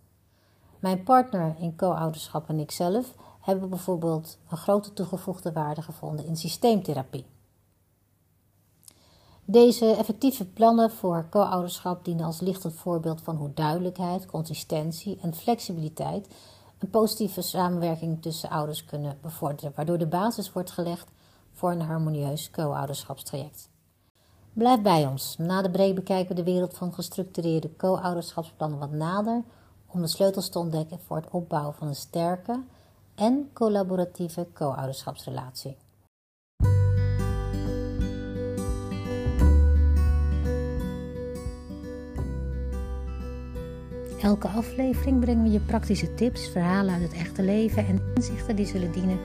Mijn 0.78 1.02
partner 1.02 1.56
in 1.58 1.76
co-ouderschap 1.76 2.48
en 2.48 2.58
ikzelf 2.58 3.14
hebben 3.40 3.68
bijvoorbeeld 3.68 4.38
een 4.50 4.56
grote 4.56 4.92
toegevoegde 4.92 5.52
waarde 5.52 5.82
gevonden 5.82 6.26
in 6.26 6.36
systeemtherapie. 6.36 7.26
Deze 9.48 9.90
effectieve 9.90 10.44
plannen 10.44 10.90
voor 10.90 11.26
co-ouderschap 11.30 12.04
dienen 12.04 12.24
als 12.24 12.40
lichtend 12.40 12.74
voorbeeld 12.74 13.20
van 13.20 13.36
hoe 13.36 13.50
duidelijkheid, 13.54 14.26
consistentie 14.26 15.18
en 15.22 15.34
flexibiliteit 15.34 16.28
een 16.78 16.90
positieve 16.90 17.42
samenwerking 17.42 18.22
tussen 18.22 18.50
ouders 18.50 18.84
kunnen 18.84 19.18
bevorderen, 19.22 19.72
waardoor 19.74 19.98
de 19.98 20.06
basis 20.06 20.52
wordt 20.52 20.70
gelegd 20.70 21.10
voor 21.52 21.70
een 21.70 21.80
harmonieus 21.80 22.50
co-ouderschapstraject. 22.50 23.68
Blijf 24.52 24.82
bij 24.82 25.06
ons. 25.06 25.36
Na 25.38 25.62
de 25.62 25.70
break 25.70 25.94
bekijken 25.94 26.28
we 26.28 26.42
de 26.42 26.50
wereld 26.50 26.76
van 26.76 26.94
gestructureerde 26.94 27.76
co-ouderschapsplannen 27.76 28.78
wat 28.78 28.92
nader 28.92 29.42
om 29.86 30.00
de 30.00 30.08
sleutels 30.08 30.48
te 30.48 30.58
ontdekken 30.58 30.98
voor 31.06 31.16
het 31.16 31.30
opbouwen 31.30 31.74
van 31.74 31.88
een 31.88 31.94
sterke 31.94 32.62
en 33.14 33.50
collaboratieve 33.52 34.46
co-ouderschapsrelatie. 34.54 35.76
Elke 44.26 44.48
aflevering 44.48 45.20
brengen 45.20 45.42
we 45.42 45.50
je 45.50 45.60
praktische 45.60 46.14
tips, 46.14 46.48
verhalen 46.48 46.94
uit 46.94 47.02
het 47.02 47.12
echte 47.12 47.42
leven 47.42 47.86
en 47.86 48.00
inzichten 48.14 48.56
die 48.56 48.66
zullen 48.66 48.92
dienen 48.92 49.18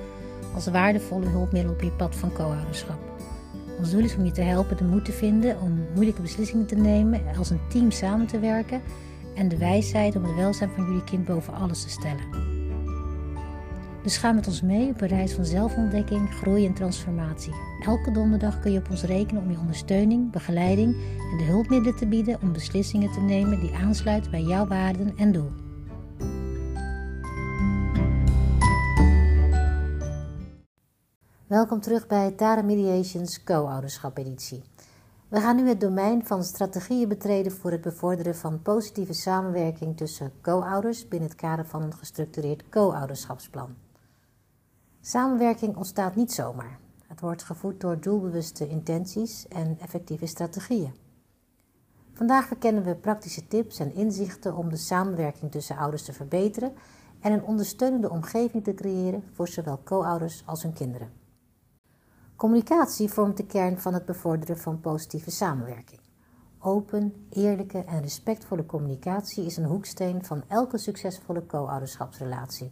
als 0.53 0.67
waardevolle 0.67 1.27
hulpmiddel 1.27 1.71
op 1.71 1.81
je 1.81 1.91
pad 1.91 2.15
van 2.15 2.33
co-ouderschap. 2.33 2.99
Ons 3.77 3.91
doel 3.91 4.03
is 4.03 4.15
om 4.15 4.25
je 4.25 4.31
te 4.31 4.41
helpen 4.41 4.77
de 4.77 4.83
moed 4.83 5.05
te 5.05 5.11
vinden 5.11 5.61
om 5.61 5.85
moeilijke 5.93 6.21
beslissingen 6.21 6.65
te 6.65 6.75
nemen, 6.75 7.21
als 7.37 7.49
een 7.49 7.67
team 7.69 7.91
samen 7.91 8.27
te 8.27 8.39
werken 8.39 8.81
en 9.35 9.47
de 9.47 9.57
wijsheid 9.57 10.15
om 10.15 10.23
het 10.23 10.35
welzijn 10.35 10.69
van 10.69 10.85
jullie 10.85 11.03
kind 11.03 11.25
boven 11.25 11.53
alles 11.53 11.81
te 11.81 11.89
stellen. 11.89 12.50
Dus 14.03 14.17
ga 14.17 14.31
met 14.31 14.47
ons 14.47 14.61
mee 14.61 14.89
op 14.89 15.01
een 15.01 15.07
reis 15.07 15.33
van 15.33 15.45
zelfontdekking, 15.45 16.33
groei 16.33 16.65
en 16.65 16.73
transformatie. 16.73 17.53
Elke 17.85 18.11
donderdag 18.11 18.59
kun 18.59 18.71
je 18.71 18.79
op 18.79 18.89
ons 18.89 19.03
rekenen 19.03 19.43
om 19.43 19.51
je 19.51 19.57
ondersteuning, 19.59 20.31
begeleiding 20.31 20.93
en 21.31 21.37
de 21.37 21.43
hulpmiddelen 21.43 21.97
te 21.97 22.07
bieden 22.07 22.41
om 22.41 22.53
beslissingen 22.53 23.11
te 23.11 23.19
nemen 23.19 23.59
die 23.59 23.73
aansluiten 23.73 24.31
bij 24.31 24.41
jouw 24.41 24.67
waarden 24.67 25.17
en 25.17 25.31
doel. 25.31 25.51
Welkom 31.47 31.81
terug 31.81 32.07
bij 32.07 32.31
Tara 32.31 32.61
Mediations 32.61 33.43
Co-ouderschap 33.43 34.17
editie. 34.17 34.63
We 35.27 35.39
gaan 35.39 35.55
nu 35.55 35.67
het 35.67 35.79
domein 35.79 36.25
van 36.25 36.43
strategieën 36.43 37.07
betreden 37.07 37.51
voor 37.51 37.71
het 37.71 37.81
bevorderen 37.81 38.35
van 38.35 38.61
positieve 38.61 39.13
samenwerking 39.13 39.97
tussen 39.97 40.31
co-ouders 40.41 41.07
binnen 41.07 41.29
het 41.29 41.37
kader 41.37 41.65
van 41.65 41.81
een 41.81 41.93
gestructureerd 41.93 42.69
co-ouderschapsplan. 42.69 43.75
Samenwerking 45.03 45.75
ontstaat 45.75 46.15
niet 46.15 46.31
zomaar. 46.31 46.79
Het 47.07 47.19
wordt 47.19 47.43
gevoed 47.43 47.81
door 47.81 47.99
doelbewuste 47.99 48.67
intenties 48.67 49.47
en 49.47 49.77
effectieve 49.79 50.25
strategieën. 50.25 50.93
Vandaag 52.13 52.45
verkennen 52.45 52.83
we 52.83 52.95
praktische 52.95 53.47
tips 53.47 53.79
en 53.79 53.93
inzichten 53.93 54.55
om 54.55 54.69
de 54.69 54.77
samenwerking 54.77 55.51
tussen 55.51 55.77
ouders 55.77 56.03
te 56.03 56.13
verbeteren 56.13 56.73
en 57.19 57.31
een 57.31 57.43
ondersteunende 57.43 58.09
omgeving 58.09 58.63
te 58.63 58.73
creëren 58.73 59.23
voor 59.33 59.47
zowel 59.47 59.83
co-ouders 59.83 60.43
als 60.45 60.63
hun 60.63 60.73
kinderen. 60.73 61.11
Communicatie 62.35 63.09
vormt 63.09 63.37
de 63.37 63.45
kern 63.45 63.79
van 63.79 63.93
het 63.93 64.05
bevorderen 64.05 64.57
van 64.57 64.79
positieve 64.79 65.31
samenwerking. 65.31 66.01
Open, 66.59 67.27
eerlijke 67.29 67.83
en 67.83 68.01
respectvolle 68.01 68.65
communicatie 68.65 69.45
is 69.45 69.57
een 69.57 69.65
hoeksteen 69.65 70.25
van 70.25 70.43
elke 70.47 70.77
succesvolle 70.77 71.45
co-ouderschapsrelatie. 71.45 72.71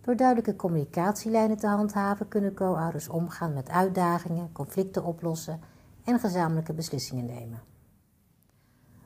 Door 0.00 0.16
duidelijke 0.16 0.56
communicatielijnen 0.56 1.56
te 1.56 1.66
handhaven 1.66 2.28
kunnen 2.28 2.54
co-ouders 2.54 3.08
omgaan 3.08 3.52
met 3.52 3.68
uitdagingen, 3.68 4.52
conflicten 4.52 5.04
oplossen 5.04 5.60
en 6.04 6.18
gezamenlijke 6.18 6.72
beslissingen 6.72 7.26
nemen. 7.26 7.60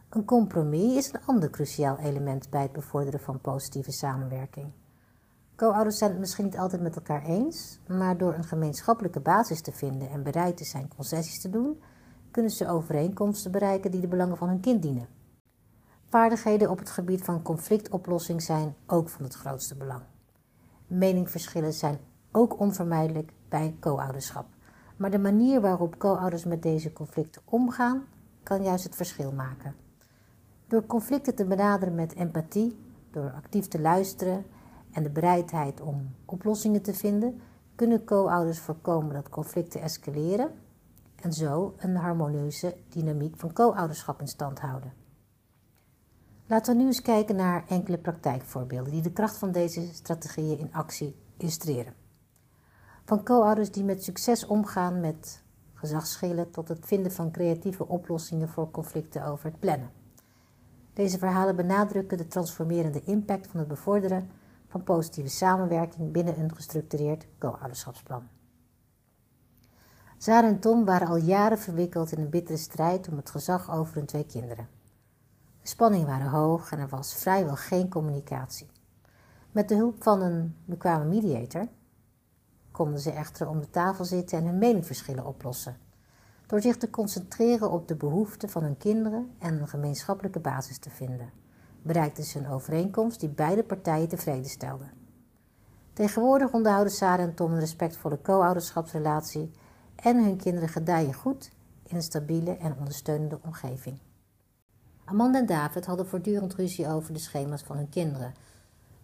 Een 0.09 0.25
compromis 0.25 0.97
is 0.97 1.13
een 1.13 1.27
ander 1.27 1.51
cruciaal 1.51 1.99
element 1.99 2.51
bij 2.51 2.63
het 2.63 2.73
bevorderen 2.73 3.21
van 3.21 3.41
positieve 3.41 3.93
samenwerking. 3.93 4.73
Co-ouders 5.57 5.99
zijn 5.99 6.11
het 6.11 6.21
misschien 6.21 6.45
niet 6.45 6.59
altijd 6.59 6.83
met 6.83 6.97
elkaar 6.97 7.23
eens, 7.23 7.81
maar 7.89 8.17
door 8.17 8.35
een 8.35 8.45
gemeenschappelijke 8.45 9.21
basis 9.21 9.61
te 9.61 9.73
vinden 9.73 10.11
en 10.11 10.23
bereid 10.23 10.57
te 10.57 10.65
zijn 10.65 10.89
concessies 10.97 11.41
te 11.41 11.51
doen, 11.51 11.83
kunnen 12.31 12.51
ze 12.51 12.69
overeenkomsten 12.69 13.51
bereiken 13.51 13.91
die 13.91 14.01
de 14.01 14.09
belangen 14.09 14.37
van 14.37 14.49
hun 14.49 14.61
kind 14.61 14.83
dienen. 14.83 15.09
Vaardigheden 16.09 16.71
op 16.71 16.79
het 16.79 16.91
gebied 16.91 17.25
van 17.25 17.43
conflictoplossing 17.43 18.43
zijn 18.43 18.75
ook 18.87 19.09
van 19.09 19.25
het 19.25 19.35
grootste 19.35 19.77
belang. 19.77 20.03
Meningverschillen 20.87 21.73
zijn 21.73 21.99
ook 22.33 22.61
onvermijdelijk 22.61 23.33
bij 23.49 23.77
co-ouderschap. 23.81 24.47
Maar 24.97 25.11
de 25.11 25.19
manier 25.19 25.61
waarop 25.61 25.99
co-ouders 25.99 26.45
met 26.45 26.63
deze 26.63 26.93
conflicten 26.93 27.43
omgaan, 27.45 28.05
kan 28.43 28.63
juist 28.63 28.85
het 28.85 28.97
verschil 28.97 29.33
maken. 29.33 29.75
Door 30.67 30.87
conflicten 30.87 31.35
te 31.35 31.45
benaderen 31.45 31.95
met 31.95 32.15
empathie, 32.15 32.79
door 33.11 33.33
actief 33.33 33.69
te 33.69 33.81
luisteren 33.81 34.45
en 34.93 35.03
de 35.03 35.11
bereidheid 35.11 35.81
om 35.81 36.15
oplossingen 36.25 36.83
te 36.83 36.95
vinden, 36.95 37.41
kunnen 37.75 38.05
co-ouders 38.05 38.59
voorkomen 38.59 39.15
dat 39.15 39.29
conflicten 39.29 39.81
escaleren 39.81 40.51
en 41.17 41.33
zo 41.33 41.75
een 41.77 41.97
harmonieuze 41.97 42.77
dynamiek 42.89 43.37
van 43.37 43.53
co-ouderschap 43.53 44.21
in 44.21 44.29
stand 44.29 44.61
houden. 44.61 45.04
Laten 46.47 46.77
we 46.77 46.81
nu 46.81 46.87
eens 46.87 47.03
kijken 47.03 47.37
naar 47.37 47.65
enkele 47.69 47.99
praktijkvoorbeelden 47.99 48.93
die 48.93 49.03
de 49.03 49.13
kracht 49.13 49.39
van 49.39 49.53
deze 49.53 49.95
strategieën 49.95 50.59
in 50.59 50.73
actie 50.73 51.17
illustreren. 51.37 51.95
Van 53.05 53.25
co-ouders 53.25 53.71
die 53.71 53.85
met 53.85 54.05
succes 54.05 54.47
omgaan 54.47 55.01
met 55.01 55.43
gezagsschillen 55.75 56.51
tot 56.51 56.69
het 56.69 56.87
vinden 56.87 57.13
van 57.13 57.31
creatieve 57.31 57.89
oplossingen 57.89 58.49
voor 58.49 58.71
conflicten 58.71 59.25
over 59.27 59.45
het 59.45 59.59
plannen. 59.59 59.91
Deze 60.93 61.19
verhalen 61.19 61.57
benadrukken 61.57 62.19
de 62.19 62.27
transformerende 62.27 63.03
impact 63.05 63.47
van 63.47 63.59
het 63.59 63.69
bevorderen 63.69 64.31
van 64.69 64.83
positieve 64.83 65.31
samenwerking 65.31 66.13
binnen 66.13 66.39
een 66.39 66.55
gestructureerd 66.55 67.27
co-ouderschapsplan. 67.39 68.29
Sarah 70.19 70.51
en 70.51 70.61
Tom 70.61 70.85
waren 70.85 71.09
al 71.09 71.17
jaren 71.17 71.59
verwikkeld 71.59 72.13
in 72.13 72.19
een 72.21 72.31
bittere 72.31 72.59
strijd 72.59 73.09
om 73.09 73.17
het 73.17 73.31
gezag 73.31 73.71
over 73.71 73.95
hun 73.95 74.07
twee 74.07 74.27
kinderen. 74.27 74.69
De 75.65 75.71
spanningen 75.71 76.07
waren 76.07 76.31
hoog 76.31 76.73
en 76.73 76.79
er 76.79 76.89
was 76.89 77.15
vrijwel 77.15 77.57
geen 77.57 77.89
communicatie. 77.89 78.67
Met 79.53 79.69
de 79.69 79.75
hulp 79.75 80.03
van 80.03 80.23
een 80.23 80.57
bekwame 80.65 81.05
mediator 81.05 81.67
konden 82.71 83.01
ze 83.01 83.11
echter 83.11 83.49
om 83.49 83.61
de 83.61 83.71
tafel 83.71 84.05
zitten 84.05 84.39
en 84.39 84.45
hun 84.45 84.59
meningsverschillen 84.59 85.27
oplossen. 85.27 85.77
Door 86.47 86.61
zich 86.61 86.77
te 86.77 86.91
concentreren 86.91 87.71
op 87.71 87.89
de 87.89 87.97
behoeften 87.97 88.49
van 88.49 88.63
hun 88.63 88.77
kinderen 88.77 89.35
en 89.39 89.61
een 89.61 89.69
gemeenschappelijke 89.69 90.41
basis 90.41 90.79
te 90.79 90.91
vinden, 90.91 91.31
bereikten 91.83 92.25
ze 92.25 92.39
een 92.39 92.49
overeenkomst 92.49 93.21
die 93.21 93.29
beide 93.29 93.65
partijen 93.65 94.09
tevreden 94.09 94.51
stelde. 94.51 94.87
Tegenwoordig 95.93 96.53
onderhouden 96.53 96.93
Sarah 96.93 97.25
en 97.25 97.35
Tom 97.35 97.53
een 97.53 97.59
respectvolle 97.59 98.21
co-ouderschapsrelatie 98.23 99.51
en 99.97 100.25
hun 100.25 100.37
kinderen 100.37 100.69
gedijen 100.69 101.15
goed 101.15 101.51
in 101.83 101.97
een 101.97 102.03
stabiele 102.03 102.57
en 102.57 102.77
ondersteunende 102.79 103.39
omgeving. 103.43 103.99
Amanda 105.07 105.39
en 105.39 105.47
David 105.47 105.87
hadden 105.87 106.07
voortdurend 106.07 106.55
ruzie 106.55 106.89
over 106.89 107.13
de 107.13 107.19
schema's 107.19 107.63
van 107.63 107.77
hun 107.77 107.89
kinderen. 107.89 108.35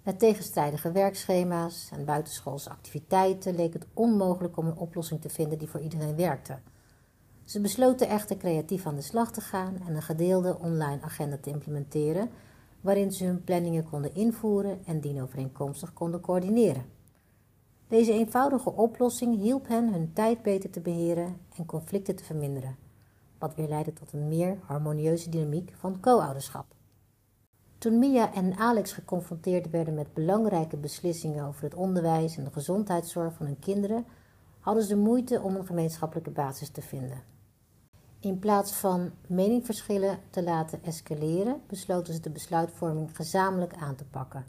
Met 0.02 0.18
tegenstrijdige 0.18 0.92
werkschema's 0.92 1.88
en 1.92 2.04
buitenschoolse 2.04 2.70
activiteiten 2.70 3.54
leek 3.54 3.72
het 3.72 3.86
onmogelijk 3.94 4.56
om 4.56 4.66
een 4.66 4.76
oplossing 4.76 5.20
te 5.20 5.28
vinden 5.28 5.58
die 5.58 5.68
voor 5.68 5.80
iedereen 5.80 6.16
werkte. 6.16 6.58
Ze 7.44 7.60
besloten 7.60 8.08
echter 8.08 8.36
creatief 8.36 8.86
aan 8.86 8.94
de 8.94 9.02
slag 9.02 9.32
te 9.32 9.40
gaan 9.40 9.76
en 9.86 9.94
een 9.94 10.02
gedeelde 10.02 10.58
online 10.58 11.02
agenda 11.02 11.36
te 11.40 11.50
implementeren, 11.50 12.30
waarin 12.80 13.12
ze 13.12 13.24
hun 13.24 13.44
planningen 13.44 13.88
konden 13.90 14.14
invoeren 14.14 14.86
en 14.86 15.00
dienovereenkomstig 15.00 15.92
konden 15.92 16.20
coördineren. 16.20 16.84
Deze 17.88 18.12
eenvoudige 18.12 18.72
oplossing 18.72 19.36
hielp 19.36 19.68
hen 19.68 19.92
hun 19.92 20.12
tijd 20.12 20.42
beter 20.42 20.70
te 20.70 20.80
beheren 20.80 21.36
en 21.56 21.66
conflicten 21.66 22.16
te 22.16 22.24
verminderen 22.24 22.79
wat 23.40 23.54
weer 23.54 23.68
leidde 23.68 23.92
tot 23.92 24.12
een 24.12 24.28
meer 24.28 24.58
harmonieuze 24.66 25.30
dynamiek 25.30 25.72
van 25.76 26.00
co-ouderschap. 26.00 26.66
Toen 27.78 27.98
Mia 27.98 28.34
en 28.34 28.56
Alex 28.56 28.92
geconfronteerd 28.92 29.70
werden 29.70 29.94
met 29.94 30.14
belangrijke 30.14 30.76
beslissingen 30.76 31.44
over 31.44 31.62
het 31.62 31.74
onderwijs 31.74 32.36
en 32.36 32.44
de 32.44 32.52
gezondheidszorg 32.52 33.34
van 33.34 33.46
hun 33.46 33.58
kinderen, 33.58 34.04
hadden 34.58 34.84
ze 34.84 34.96
moeite 34.96 35.40
om 35.40 35.56
een 35.56 35.66
gemeenschappelijke 35.66 36.30
basis 36.30 36.68
te 36.68 36.82
vinden. 36.82 37.22
In 38.18 38.38
plaats 38.38 38.72
van 38.72 39.10
meningverschillen 39.26 40.18
te 40.30 40.42
laten 40.42 40.84
escaleren, 40.84 41.60
besloten 41.66 42.14
ze 42.14 42.20
de 42.20 42.30
besluitvorming 42.30 43.16
gezamenlijk 43.16 43.74
aan 43.74 43.96
te 43.96 44.04
pakken. 44.04 44.44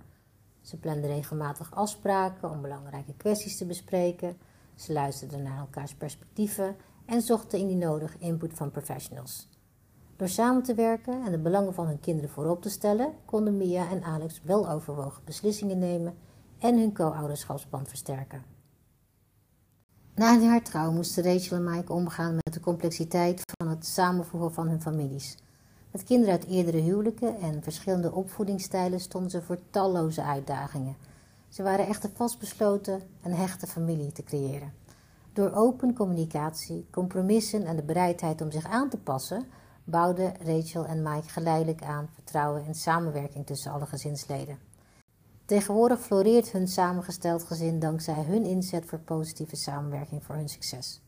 Ze 0.61 0.77
planden 0.77 1.09
regelmatig 1.09 1.75
afspraken 1.75 2.49
om 2.49 2.61
belangrijke 2.61 3.13
kwesties 3.17 3.57
te 3.57 3.65
bespreken. 3.65 4.37
Ze 4.75 4.93
luisterden 4.93 5.43
naar 5.43 5.59
elkaars 5.59 5.95
perspectieven 5.95 6.75
en 7.11 7.21
zochten 7.21 7.59
indien 7.59 7.77
nodig 7.77 8.17
input 8.17 8.53
van 8.53 8.71
professionals. 8.71 9.47
Door 10.15 10.27
samen 10.27 10.63
te 10.63 10.73
werken 10.73 11.23
en 11.25 11.31
de 11.31 11.37
belangen 11.37 11.73
van 11.73 11.87
hun 11.87 11.99
kinderen 11.99 12.29
voorop 12.29 12.61
te 12.61 12.69
stellen, 12.69 13.13
konden 13.25 13.57
Mia 13.57 13.89
en 13.89 14.03
Alex 14.03 14.41
wel 14.43 14.69
overwogen 14.69 15.23
beslissingen 15.25 15.79
nemen 15.79 16.15
en 16.59 16.79
hun 16.79 16.93
co-ouderschapsband 16.93 17.87
versterken. 17.87 18.43
Na 20.15 20.33
hun 20.33 20.49
hertrouw 20.49 20.91
moesten 20.91 21.23
Rachel 21.23 21.57
en 21.57 21.63
Mike 21.63 21.93
omgaan 21.93 22.33
met 22.33 22.53
de 22.53 22.59
complexiteit 22.59 23.41
van 23.57 23.67
het 23.67 23.85
samenvoegen 23.85 24.53
van 24.53 24.67
hun 24.67 24.81
families. 24.81 25.37
Met 25.91 26.03
kinderen 26.03 26.33
uit 26.33 26.45
eerdere 26.45 26.77
huwelijken 26.77 27.39
en 27.39 27.63
verschillende 27.63 28.11
opvoedingsstijlen 28.11 28.99
stonden 28.99 29.31
ze 29.31 29.41
voor 29.41 29.59
talloze 29.69 30.23
uitdagingen. 30.23 30.95
Ze 31.49 31.63
waren 31.63 31.87
echter 31.87 32.09
vastbesloten 32.13 33.01
een 33.21 33.33
hechte 33.33 33.67
familie 33.67 34.11
te 34.11 34.23
creëren. 34.23 34.80
Door 35.33 35.51
open 35.53 35.93
communicatie, 35.93 36.87
compromissen 36.89 37.65
en 37.65 37.75
de 37.75 37.83
bereidheid 37.83 38.41
om 38.41 38.51
zich 38.51 38.65
aan 38.65 38.89
te 38.89 38.97
passen, 38.97 39.45
bouwden 39.83 40.33
Rachel 40.45 40.85
en 40.85 41.01
Mike 41.01 41.29
geleidelijk 41.29 41.83
aan 41.83 42.09
vertrouwen 42.13 42.65
en 42.65 42.75
samenwerking 42.75 43.45
tussen 43.45 43.71
alle 43.71 43.85
gezinsleden. 43.85 44.59
Tegenwoordig 45.45 45.99
floreert 45.99 46.51
hun 46.51 46.67
samengesteld 46.67 47.43
gezin 47.43 47.79
dankzij 47.79 48.23
hun 48.23 48.43
inzet 48.43 48.85
voor 48.85 48.99
positieve 48.99 49.55
samenwerking 49.55 50.23
voor 50.23 50.35
hun 50.35 50.49
succes. 50.49 51.01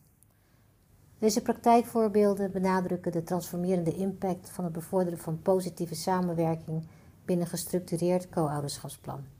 Deze 1.18 1.42
praktijkvoorbeelden 1.42 2.52
benadrukken 2.52 3.12
de 3.12 3.22
transformerende 3.22 3.94
impact 3.94 4.50
van 4.50 4.64
het 4.64 4.72
bevorderen 4.72 5.18
van 5.18 5.42
positieve 5.42 5.94
samenwerking 5.94 6.86
binnen 7.24 7.46
gestructureerd 7.46 8.28
co-ouderschapsplan. 8.28 9.33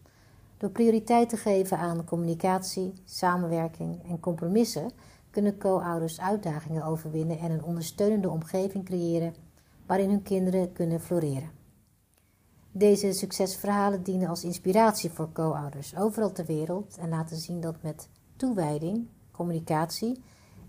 Door 0.56 0.70
prioriteit 0.70 1.28
te 1.28 1.36
geven 1.36 1.78
aan 1.78 2.04
communicatie, 2.04 2.92
samenwerking 3.04 4.08
en 4.08 4.20
compromissen 4.20 4.90
kunnen 5.30 5.58
co-ouders 5.58 6.20
uitdagingen 6.20 6.84
overwinnen 6.84 7.38
en 7.38 7.50
een 7.50 7.64
ondersteunende 7.64 8.30
omgeving 8.30 8.84
creëren 8.84 9.34
waarin 9.86 10.08
hun 10.08 10.22
kinderen 10.22 10.72
kunnen 10.72 11.00
floreren. 11.00 11.50
Deze 12.72 13.12
succesverhalen 13.12 14.02
dienen 14.02 14.28
als 14.28 14.44
inspiratie 14.44 15.10
voor 15.10 15.32
co-ouders 15.32 15.96
overal 15.96 16.32
ter 16.32 16.44
wereld 16.44 16.96
en 16.96 17.08
laten 17.08 17.36
zien 17.36 17.60
dat 17.60 17.82
met 17.82 18.08
toewijding, 18.36 19.08
communicatie 19.30 20.22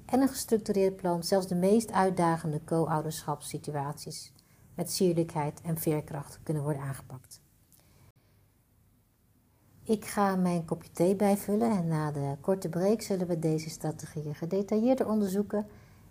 en 0.06 0.22
een 0.22 0.28
gestructureerd 0.28 0.96
plan 0.96 1.24
zelfs 1.24 1.48
de 1.48 1.56
meest 1.56 1.92
uitdagende 1.92 2.62
co-ouderschapssituaties 2.64 4.34
met 4.76 4.92
sierlijkheid 4.92 5.62
en 5.62 5.78
veerkracht 5.78 6.40
kunnen 6.44 6.64
worden 6.64 6.82
aangepakt. 6.82 7.44
Ik 9.88 10.06
ga 10.06 10.36
mijn 10.36 10.66
kopje 10.66 10.92
thee 10.92 11.16
bijvullen 11.16 11.72
en 11.72 11.88
na 11.88 12.12
de 12.12 12.36
korte 12.42 12.70
break 12.70 13.02
zullen 13.02 13.28
we 13.28 13.40
deze 13.40 13.70
strategieën 13.70 14.36
gedetailleerder 14.36 15.08
onderzoeken 15.08 15.68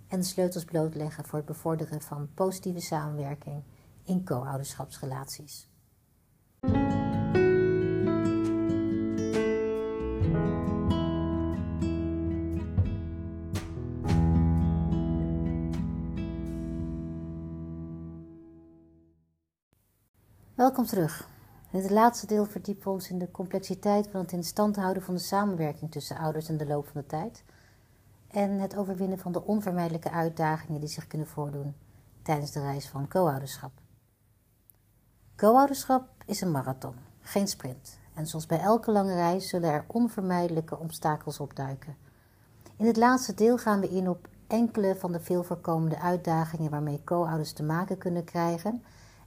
en 0.08 0.18
de 0.18 0.24
sleutels 0.24 0.64
blootleggen 0.64 1.24
voor 1.24 1.38
het 1.38 1.46
bevorderen 1.46 2.00
van 2.00 2.28
positieve 2.34 2.80
samenwerking 2.80 3.62
in 4.04 4.24
co-ouderschapsrelaties. 4.24 5.68
Welkom 20.54 20.86
terug. 20.86 21.33
In 21.74 21.80
het 21.80 21.90
laatste 21.90 22.26
deel 22.26 22.46
verdiepen 22.46 22.84
we 22.84 22.90
ons 22.90 23.10
in 23.10 23.18
de 23.18 23.30
complexiteit 23.30 24.08
van 24.10 24.20
het 24.20 24.32
in 24.32 24.44
stand 24.44 24.76
houden 24.76 25.02
van 25.02 25.14
de 25.14 25.20
samenwerking 25.20 25.90
tussen 25.90 26.16
ouders 26.16 26.48
in 26.48 26.56
de 26.56 26.66
loop 26.66 26.86
van 26.86 27.00
de 27.00 27.06
tijd 27.06 27.44
en 28.28 28.50
het 28.50 28.76
overwinnen 28.76 29.18
van 29.18 29.32
de 29.32 29.44
onvermijdelijke 29.44 30.10
uitdagingen 30.10 30.80
die 30.80 30.88
zich 30.88 31.06
kunnen 31.06 31.26
voordoen 31.26 31.74
tijdens 32.22 32.50
de 32.50 32.60
reis 32.60 32.88
van 32.88 33.08
co-ouderschap. 33.08 33.72
Co-ouderschap 35.36 36.08
is 36.26 36.40
een 36.40 36.50
marathon, 36.50 36.94
geen 37.20 37.48
sprint. 37.48 37.98
En 38.14 38.26
zoals 38.26 38.46
bij 38.46 38.60
elke 38.60 38.92
lange 38.92 39.14
reis 39.14 39.48
zullen 39.48 39.70
er 39.70 39.84
onvermijdelijke 39.86 40.78
obstakels 40.78 41.40
opduiken. 41.40 41.96
In 42.76 42.86
het 42.86 42.96
laatste 42.96 43.34
deel 43.34 43.58
gaan 43.58 43.80
we 43.80 43.88
in 43.88 44.08
op 44.08 44.28
enkele 44.46 44.96
van 44.96 45.12
de 45.12 45.20
veel 45.20 45.42
voorkomende 45.42 45.98
uitdagingen 45.98 46.70
waarmee 46.70 47.04
co-ouders 47.04 47.52
te 47.52 47.62
maken 47.62 47.98
kunnen 47.98 48.24
krijgen 48.24 48.82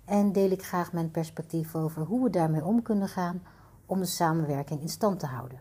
en 0.07 0.31
deel 0.31 0.51
ik 0.51 0.63
graag 0.63 0.93
mijn 0.93 1.11
perspectief 1.11 1.75
over 1.75 2.01
hoe 2.01 2.23
we 2.23 2.29
daarmee 2.29 2.65
om 2.65 2.81
kunnen 2.81 3.07
gaan 3.07 3.41
om 3.85 3.99
de 3.99 4.05
samenwerking 4.05 4.81
in 4.81 4.89
stand 4.89 5.19
te 5.19 5.25
houden. 5.25 5.59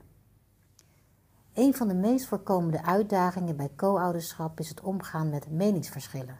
Een 1.54 1.74
van 1.74 1.88
de 1.88 1.94
meest 1.94 2.26
voorkomende 2.26 2.84
uitdagingen 2.84 3.56
bij 3.56 3.70
co-ouderschap 3.76 4.60
is 4.60 4.68
het 4.68 4.80
omgaan 4.80 5.30
met 5.30 5.50
meningsverschillen. 5.50 6.38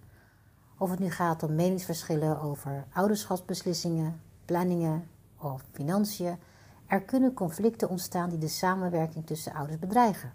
Of 0.78 0.90
het 0.90 0.98
nu 0.98 1.10
gaat 1.10 1.42
om 1.42 1.54
meningsverschillen 1.54 2.40
over 2.40 2.86
ouderschapsbeslissingen, 2.92 4.20
planningen 4.44 5.08
of 5.40 5.62
financiën, 5.72 6.38
er 6.86 7.02
kunnen 7.02 7.34
conflicten 7.34 7.88
ontstaan 7.88 8.28
die 8.30 8.38
de 8.38 8.48
samenwerking 8.48 9.26
tussen 9.26 9.54
ouders 9.54 9.78
bedreigen. 9.78 10.32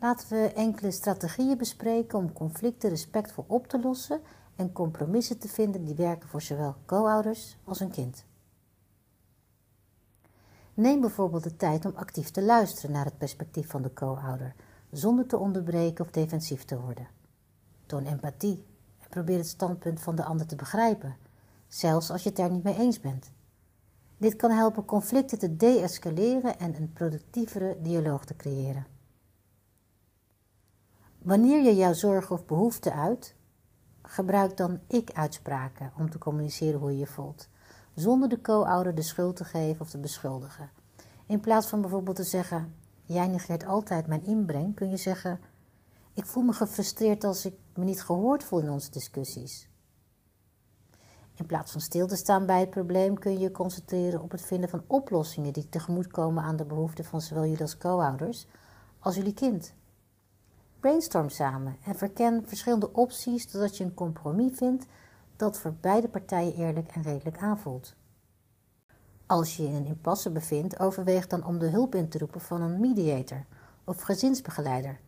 Laten 0.00 0.28
we 0.28 0.52
enkele 0.52 0.90
strategieën 0.90 1.58
bespreken 1.58 2.18
om 2.18 2.32
conflicten 2.32 2.90
respectvol 2.90 3.44
op 3.48 3.68
te 3.68 3.80
lossen 3.80 4.20
en 4.58 4.72
compromissen 4.72 5.38
te 5.38 5.48
vinden 5.48 5.84
die 5.84 5.94
werken 5.94 6.28
voor 6.28 6.42
zowel 6.42 6.76
co-ouders 6.86 7.56
als 7.64 7.80
een 7.80 7.90
kind. 7.90 8.24
Neem 10.74 11.00
bijvoorbeeld 11.00 11.42
de 11.42 11.56
tijd 11.56 11.84
om 11.84 11.92
actief 11.94 12.30
te 12.30 12.42
luisteren 12.42 12.92
naar 12.92 13.04
het 13.04 13.18
perspectief 13.18 13.70
van 13.70 13.82
de 13.82 13.92
co-ouder, 13.92 14.54
zonder 14.90 15.26
te 15.26 15.36
onderbreken 15.36 16.04
of 16.04 16.10
defensief 16.10 16.64
te 16.64 16.80
worden. 16.80 17.08
Toon 17.86 18.04
empathie 18.04 18.64
en 18.98 19.08
probeer 19.08 19.36
het 19.36 19.46
standpunt 19.46 20.00
van 20.00 20.16
de 20.16 20.24
ander 20.24 20.46
te 20.46 20.56
begrijpen, 20.56 21.16
zelfs 21.68 22.10
als 22.10 22.22
je 22.22 22.28
het 22.28 22.38
er 22.38 22.50
niet 22.50 22.62
mee 22.62 22.78
eens 22.78 23.00
bent. 23.00 23.30
Dit 24.16 24.36
kan 24.36 24.50
helpen 24.50 24.84
conflicten 24.84 25.38
te 25.38 25.56
deescaleren 25.56 26.58
en 26.58 26.74
een 26.74 26.92
productievere 26.92 27.76
dialoog 27.82 28.24
te 28.24 28.36
creëren. 28.36 28.86
Wanneer 31.18 31.62
je 31.62 31.74
jouw 31.74 31.92
zorgen 31.92 32.36
of 32.36 32.46
behoeften 32.46 32.94
uit, 32.94 33.36
gebruik 34.08 34.56
dan 34.56 34.80
ik-uitspraken 34.86 35.92
om 35.98 36.10
te 36.10 36.18
communiceren 36.18 36.80
hoe 36.80 36.90
je 36.92 36.98
je 36.98 37.06
voelt, 37.06 37.48
zonder 37.94 38.28
de 38.28 38.40
co-ouder 38.40 38.94
de 38.94 39.02
schuld 39.02 39.36
te 39.36 39.44
geven 39.44 39.80
of 39.80 39.90
te 39.90 39.98
beschuldigen. 39.98 40.70
In 41.26 41.40
plaats 41.40 41.66
van 41.66 41.80
bijvoorbeeld 41.80 42.16
te 42.16 42.24
zeggen: 42.24 42.74
Jij 43.02 43.26
negeert 43.26 43.66
altijd 43.66 44.06
mijn 44.06 44.24
inbreng, 44.24 44.74
kun 44.74 44.90
je 44.90 44.96
zeggen: 44.96 45.40
Ik 46.14 46.26
voel 46.26 46.42
me 46.42 46.52
gefrustreerd 46.52 47.24
als 47.24 47.44
ik 47.46 47.54
me 47.74 47.84
niet 47.84 48.02
gehoord 48.02 48.44
voel 48.44 48.60
in 48.60 48.70
onze 48.70 48.90
discussies. 48.90 49.68
In 51.34 51.46
plaats 51.46 51.72
van 51.72 51.80
stil 51.80 52.06
te 52.06 52.16
staan 52.16 52.46
bij 52.46 52.60
het 52.60 52.70
probleem 52.70 53.18
kun 53.18 53.32
je 53.32 53.38
je 53.38 53.50
concentreren 53.50 54.22
op 54.22 54.30
het 54.30 54.42
vinden 54.42 54.68
van 54.70 54.84
oplossingen 54.86 55.52
die 55.52 55.68
tegemoetkomen 55.68 56.42
aan 56.42 56.56
de 56.56 56.64
behoeften 56.64 57.04
van 57.04 57.20
zowel 57.20 57.44
jullie 57.44 57.60
als 57.60 57.78
co-ouders 57.78 58.46
als 58.98 59.14
jullie 59.14 59.34
kind. 59.34 59.74
Brainstorm 60.80 61.28
samen 61.28 61.76
en 61.84 61.94
verken 61.94 62.44
verschillende 62.46 62.92
opties 62.92 63.46
totdat 63.46 63.76
je 63.76 63.84
een 63.84 63.94
compromis 63.94 64.52
vindt 64.54 64.86
dat 65.36 65.58
voor 65.58 65.74
beide 65.80 66.08
partijen 66.08 66.54
eerlijk 66.54 66.90
en 66.90 67.02
redelijk 67.02 67.38
aanvoelt. 67.38 67.94
Als 69.26 69.56
je 69.56 69.62
in 69.62 69.74
een 69.74 69.86
impasse 69.86 70.30
bevindt, 70.30 70.80
overweeg 70.80 71.26
dan 71.26 71.44
om 71.44 71.58
de 71.58 71.66
hulp 71.66 71.94
in 71.94 72.08
te 72.08 72.18
roepen 72.18 72.40
van 72.40 72.62
een 72.62 72.80
mediator 72.80 73.44
of 73.84 74.00
gezinsbegeleider. 74.00 75.00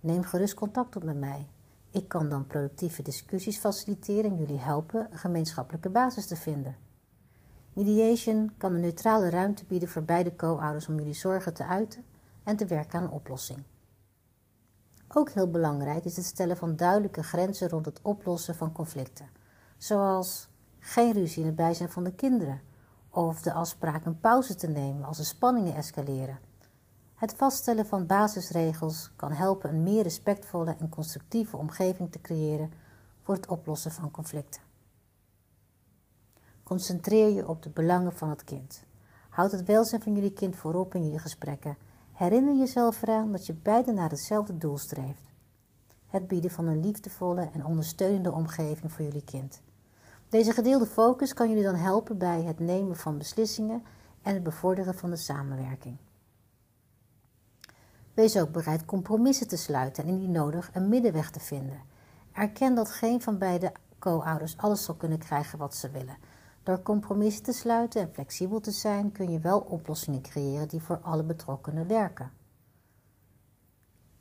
Neem 0.00 0.22
gerust 0.22 0.54
contact 0.54 0.96
op 0.96 1.04
met 1.04 1.18
mij. 1.18 1.46
Ik 1.90 2.08
kan 2.08 2.28
dan 2.28 2.46
productieve 2.46 3.02
discussies 3.02 3.58
faciliteren 3.58 4.30
en 4.30 4.36
jullie 4.36 4.58
helpen 4.58 5.08
een 5.10 5.18
gemeenschappelijke 5.18 5.88
basis 5.88 6.26
te 6.26 6.36
vinden. 6.36 6.76
Mediation 7.72 8.52
kan 8.56 8.74
een 8.74 8.80
neutrale 8.80 9.30
ruimte 9.30 9.64
bieden 9.64 9.88
voor 9.88 10.02
beide 10.02 10.36
co-ouders 10.36 10.88
om 10.88 10.98
jullie 10.98 11.14
zorgen 11.14 11.54
te 11.54 11.64
uiten 11.64 12.04
en 12.44 12.56
te 12.56 12.66
werken 12.66 12.98
aan 12.98 13.04
een 13.04 13.10
oplossing. 13.10 13.62
Ook 15.14 15.30
heel 15.30 15.50
belangrijk 15.50 16.04
is 16.04 16.16
het 16.16 16.24
stellen 16.24 16.56
van 16.56 16.76
duidelijke 16.76 17.22
grenzen 17.22 17.68
rond 17.68 17.86
het 17.86 18.00
oplossen 18.02 18.54
van 18.54 18.72
conflicten, 18.72 19.28
zoals 19.78 20.48
geen 20.78 21.12
ruzie 21.12 21.40
in 21.40 21.46
het 21.46 21.56
bijzijn 21.56 21.88
van 21.88 22.04
de 22.04 22.12
kinderen 22.12 22.60
of 23.10 23.42
de 23.42 23.52
afspraak 23.52 24.04
een 24.04 24.20
pauze 24.20 24.54
te 24.54 24.68
nemen 24.68 25.04
als 25.04 25.16
de 25.16 25.24
spanningen 25.24 25.74
escaleren. 25.74 26.38
Het 27.14 27.34
vaststellen 27.34 27.86
van 27.86 28.06
basisregels 28.06 29.10
kan 29.16 29.32
helpen 29.32 29.70
een 29.70 29.82
meer 29.82 30.02
respectvolle 30.02 30.76
en 30.78 30.88
constructieve 30.88 31.56
omgeving 31.56 32.12
te 32.12 32.20
creëren 32.20 32.72
voor 33.22 33.34
het 33.34 33.48
oplossen 33.48 33.92
van 33.92 34.10
conflicten. 34.10 34.62
Concentreer 36.62 37.28
je 37.28 37.48
op 37.48 37.62
de 37.62 37.70
belangen 37.70 38.12
van 38.12 38.28
het 38.30 38.44
kind. 38.44 38.84
Houd 39.28 39.52
het 39.52 39.64
welzijn 39.64 40.02
van 40.02 40.14
jullie 40.14 40.32
kind 40.32 40.56
voorop 40.56 40.94
in 40.94 41.04
jullie 41.04 41.18
gesprekken 41.18 41.76
Herinner 42.20 42.56
jezelf 42.56 43.02
eraan 43.02 43.32
dat 43.32 43.46
je 43.46 43.54
beiden 43.54 43.94
naar 43.94 44.10
hetzelfde 44.10 44.58
doel 44.58 44.78
streeft: 44.78 45.22
het 46.06 46.28
bieden 46.28 46.50
van 46.50 46.66
een 46.66 46.80
liefdevolle 46.80 47.50
en 47.52 47.64
ondersteunende 47.64 48.32
omgeving 48.32 48.92
voor 48.92 49.04
jullie 49.04 49.24
kind. 49.24 49.62
Deze 50.28 50.52
gedeelde 50.52 50.86
focus 50.86 51.34
kan 51.34 51.48
jullie 51.48 51.64
dan 51.64 51.74
helpen 51.74 52.18
bij 52.18 52.42
het 52.42 52.58
nemen 52.58 52.96
van 52.96 53.18
beslissingen 53.18 53.82
en 54.22 54.34
het 54.34 54.42
bevorderen 54.42 54.94
van 54.94 55.10
de 55.10 55.16
samenwerking. 55.16 55.96
Wees 58.14 58.36
ook 58.36 58.52
bereid 58.52 58.84
compromissen 58.84 59.48
te 59.48 59.56
sluiten 59.56 60.04
en 60.04 60.10
indien 60.10 60.30
nodig 60.30 60.70
een 60.72 60.88
middenweg 60.88 61.30
te 61.30 61.40
vinden. 61.40 61.82
Erken 62.32 62.74
dat 62.74 62.90
geen 62.90 63.22
van 63.22 63.38
beide 63.38 63.72
co-ouders 63.98 64.56
alles 64.56 64.84
zal 64.84 64.94
kunnen 64.94 65.18
krijgen 65.18 65.58
wat 65.58 65.74
ze 65.74 65.90
willen. 65.90 66.16
Door 66.62 66.82
compromissen 66.82 67.42
te 67.42 67.52
sluiten 67.52 68.00
en 68.00 68.12
flexibel 68.12 68.60
te 68.60 68.70
zijn, 68.70 69.12
kun 69.12 69.30
je 69.30 69.38
wel 69.38 69.58
oplossingen 69.60 70.22
creëren 70.22 70.68
die 70.68 70.82
voor 70.82 70.98
alle 71.02 71.22
betrokkenen 71.22 71.86
werken. 71.86 72.32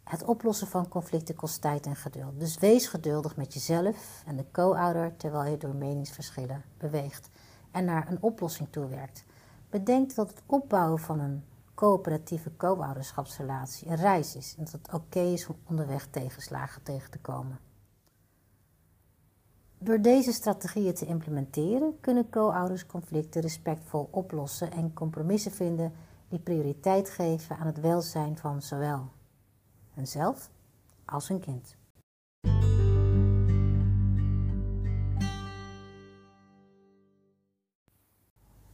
Het 0.04 0.24
oplossen 0.24 0.68
van 0.68 0.88
conflicten 0.88 1.36
kost 1.36 1.62
tijd 1.62 1.86
en 1.86 1.96
geduld. 1.96 2.40
Dus 2.40 2.58
wees 2.58 2.88
geduldig 2.88 3.36
met 3.36 3.54
jezelf 3.54 4.24
en 4.26 4.36
de 4.36 4.46
co-ouder 4.52 5.16
terwijl 5.16 5.52
je 5.52 5.58
door 5.58 5.76
meningsverschillen 5.76 6.64
beweegt 6.78 7.30
en 7.72 7.86
naar 7.86 8.12
een 8.12 8.22
oplossing 8.22 8.70
toewerkt. 8.72 9.26
Bedenk 9.70 10.16
dat 10.16 10.30
het 10.30 10.42
opbouwen 10.46 11.00
van 11.00 11.20
een 11.20 11.44
coöperatieve 11.74 12.56
co-ouderschapsrelatie 12.58 13.88
een 13.88 13.96
reis 13.96 14.36
is 14.36 14.56
en 14.58 14.64
dat 14.64 14.74
het 14.74 14.94
oké 14.94 15.20
is 15.20 15.48
om 15.48 15.56
onderweg 15.64 16.08
tegenslagen 16.08 16.84
tegen 16.84 17.12
te 17.12 17.20
komen. 17.20 17.69
Door 19.82 20.02
deze 20.02 20.32
strategieën 20.32 20.94
te 20.94 21.06
implementeren 21.06 21.98
kunnen 22.02 22.30
co-ouders 22.30 22.86
conflicten 22.86 23.42
respectvol 23.42 24.08
oplossen 24.12 24.72
en 24.72 24.94
compromissen 24.94 25.52
vinden 25.52 25.94
die 26.30 26.40
prioriteit 26.40 27.10
geven 27.10 27.58
aan 27.58 27.66
het 27.66 27.80
welzijn 27.80 28.38
van 28.38 28.62
zowel 28.62 29.10
henzelf 29.94 30.50
als 31.06 31.28
hun 31.28 31.40
kind. 31.40 31.78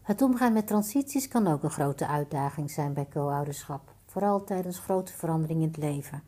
Het 0.02 0.22
omgaan 0.22 0.54
met 0.54 0.68
transities 0.68 1.28
kan 1.28 1.48
ook 1.48 1.64
een 1.64 1.70
grote 1.70 2.08
uitdaging 2.08 2.72
zijn 2.72 2.94
bij 2.94 3.08
co-ouderschap, 3.08 3.94
vooral 4.06 4.44
tijdens 4.44 4.80
grote 4.80 5.14
veranderingen 5.14 5.64
in 5.64 5.68
het 5.68 5.78
leven 5.78 6.24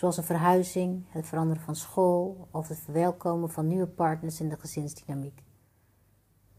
zoals 0.00 0.16
een 0.16 0.24
verhuizing, 0.24 1.04
het 1.08 1.26
veranderen 1.26 1.62
van 1.62 1.76
school 1.76 2.48
of 2.50 2.68
het 2.68 2.78
verwelkomen 2.78 3.50
van 3.50 3.66
nieuwe 3.66 3.86
partners 3.86 4.40
in 4.40 4.48
de 4.48 4.56
gezinsdynamiek. 4.58 5.42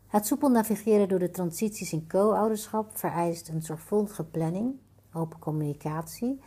Het 0.08 0.26
soepel 0.26 0.50
navigeren 0.50 1.08
door 1.08 1.20
de 1.20 1.30
transities 1.30 1.94
in 1.94 2.08
co-ouderschap 2.08 2.98
vereist 2.98 3.50
een 3.50 3.62
zorgvuldige 3.62 4.24
planning, 4.24 4.76
open 5.14 5.40
communicatie 5.40 6.40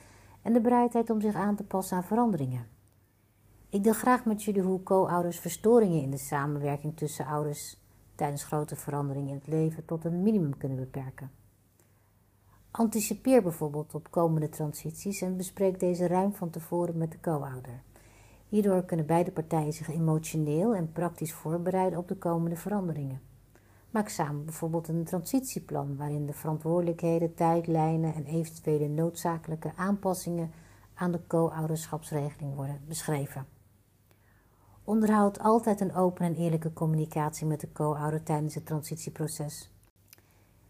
en 0.42 0.52
de 0.52 0.60
bereidheid 0.60 1.10
om 1.10 1.20
zich 1.20 1.34
aan 1.34 1.56
te 1.56 1.64
passen 1.64 1.96
aan 1.96 2.04
veranderingen. 2.04 2.66
Ik 3.68 3.84
deel 3.84 3.92
graag 3.92 4.24
met 4.24 4.42
jullie 4.42 4.62
hoe 4.62 4.82
co-ouders 4.82 5.38
verstoringen 5.38 6.02
in 6.02 6.10
de 6.10 6.18
samenwerking 6.18 6.96
tussen 6.96 7.26
ouders 7.26 7.76
tijdens 8.14 8.44
grote 8.44 8.76
veranderingen 8.76 9.30
in 9.30 9.34
het 9.34 9.46
leven 9.46 9.84
tot 9.84 10.04
een 10.04 10.22
minimum 10.22 10.56
kunnen 10.56 10.78
beperken. 10.78 11.30
Anticipeer 12.76 13.42
bijvoorbeeld 13.42 13.94
op 13.94 14.10
komende 14.10 14.48
transities 14.48 15.20
en 15.20 15.36
bespreek 15.36 15.80
deze 15.80 16.06
ruim 16.06 16.34
van 16.34 16.50
tevoren 16.50 16.98
met 16.98 17.12
de 17.12 17.20
co-ouder. 17.20 17.82
Hierdoor 18.48 18.84
kunnen 18.84 19.06
beide 19.06 19.30
partijen 19.30 19.72
zich 19.72 19.88
emotioneel 19.88 20.74
en 20.74 20.92
praktisch 20.92 21.32
voorbereiden 21.32 21.98
op 21.98 22.08
de 22.08 22.16
komende 22.16 22.56
veranderingen. 22.56 23.20
Maak 23.90 24.08
samen 24.08 24.44
bijvoorbeeld 24.44 24.88
een 24.88 25.04
transitieplan 25.04 25.96
waarin 25.96 26.26
de 26.26 26.32
verantwoordelijkheden, 26.32 27.34
tijdlijnen 27.34 28.14
en 28.14 28.24
eventuele 28.24 28.88
noodzakelijke 28.88 29.72
aanpassingen 29.76 30.50
aan 30.94 31.12
de 31.12 31.20
co-ouderschapsregeling 31.26 32.54
worden 32.54 32.80
beschreven. 32.88 33.46
Onderhoud 34.84 35.38
altijd 35.38 35.80
een 35.80 35.94
open 35.94 36.26
en 36.26 36.34
eerlijke 36.34 36.72
communicatie 36.72 37.46
met 37.46 37.60
de 37.60 37.72
co-ouder 37.72 38.22
tijdens 38.22 38.54
het 38.54 38.66
transitieproces. 38.66 39.73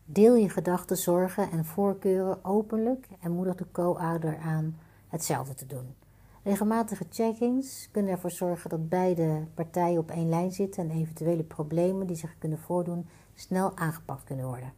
Deel 0.07 0.35
je 0.35 0.49
gedachten, 0.49 0.97
zorgen 0.97 1.51
en 1.51 1.64
voorkeuren 1.64 2.45
openlijk 2.45 3.09
en 3.21 3.33
moedig 3.33 3.55
de 3.55 3.67
co-ouder 3.73 4.38
aan 4.38 4.79
hetzelfde 5.09 5.55
te 5.55 5.67
doen. 5.67 5.95
Regelmatige 6.43 7.05
check-ins 7.11 7.88
kunnen 7.93 8.12
ervoor 8.12 8.31
zorgen 8.31 8.71
dat 8.71 8.88
beide 8.88 9.47
partijen 9.55 9.99
op 9.99 10.11
één 10.11 10.29
lijn 10.29 10.53
zitten 10.53 10.90
en 10.90 10.97
eventuele 10.97 11.43
problemen 11.43 12.07
die 12.07 12.17
zich 12.17 12.38
kunnen 12.38 12.59
voordoen 12.59 13.07
snel 13.35 13.77
aangepakt 13.77 14.25
kunnen 14.25 14.47
worden. 14.47 14.73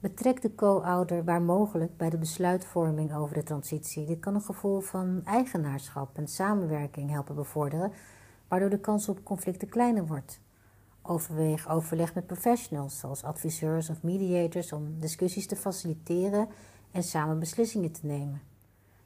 Betrek 0.00 0.42
de 0.42 0.54
co-ouder 0.54 1.24
waar 1.24 1.42
mogelijk 1.42 1.96
bij 1.96 2.10
de 2.10 2.18
besluitvorming 2.18 3.14
over 3.14 3.34
de 3.34 3.42
transitie. 3.42 4.06
Dit 4.06 4.20
kan 4.20 4.34
een 4.34 4.42
gevoel 4.42 4.80
van 4.80 5.20
eigenaarschap 5.24 6.16
en 6.16 6.28
samenwerking 6.28 7.10
helpen 7.10 7.34
bevorderen, 7.34 7.92
waardoor 8.48 8.70
de 8.70 8.80
kans 8.80 9.08
op 9.08 9.24
conflicten 9.24 9.68
kleiner 9.68 10.06
wordt. 10.06 10.40
Overweeg 11.06 11.68
overleg 11.68 12.14
met 12.14 12.26
professionals 12.26 12.98
zoals 12.98 13.22
adviseurs 13.22 13.90
of 13.90 14.02
mediators 14.02 14.72
om 14.72 14.98
discussies 14.98 15.46
te 15.46 15.56
faciliteren 15.56 16.48
en 16.90 17.02
samen 17.02 17.38
beslissingen 17.38 17.92
te 17.92 18.06
nemen. 18.06 18.42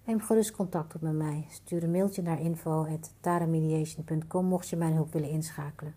Neem 0.04 0.20
gerust 0.20 0.50
contact 0.50 0.94
op 0.94 1.00
met 1.00 1.12
mij. 1.12 1.46
Stuur 1.50 1.82
een 1.82 1.90
mailtje 1.90 2.22
naar 2.22 2.40
info.taramediation.com 2.40 4.46
mocht 4.46 4.68
je 4.68 4.76
mijn 4.76 4.94
hulp 4.94 5.12
willen 5.12 5.28
inschakelen. 5.28 5.94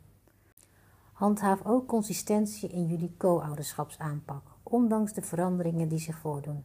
Handhaaf 1.13 1.65
ook 1.65 1.87
consistentie 1.87 2.69
in 2.69 2.87
jullie 2.87 3.15
co-ouderschapsaanpak, 3.17 4.43
ondanks 4.63 5.13
de 5.13 5.21
veranderingen 5.21 5.87
die 5.87 5.99
zich 5.99 6.17
voordoen. 6.17 6.63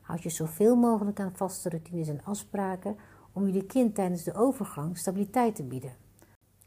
Houd 0.00 0.22
je 0.22 0.30
zoveel 0.30 0.76
mogelijk 0.76 1.20
aan 1.20 1.36
vaste 1.36 1.68
routines 1.68 2.08
en 2.08 2.24
afspraken 2.24 2.96
om 3.32 3.44
jullie 3.44 3.66
kind 3.66 3.94
tijdens 3.94 4.22
de 4.22 4.34
overgang 4.34 4.98
stabiliteit 4.98 5.54
te 5.54 5.62
bieden. 5.62 6.03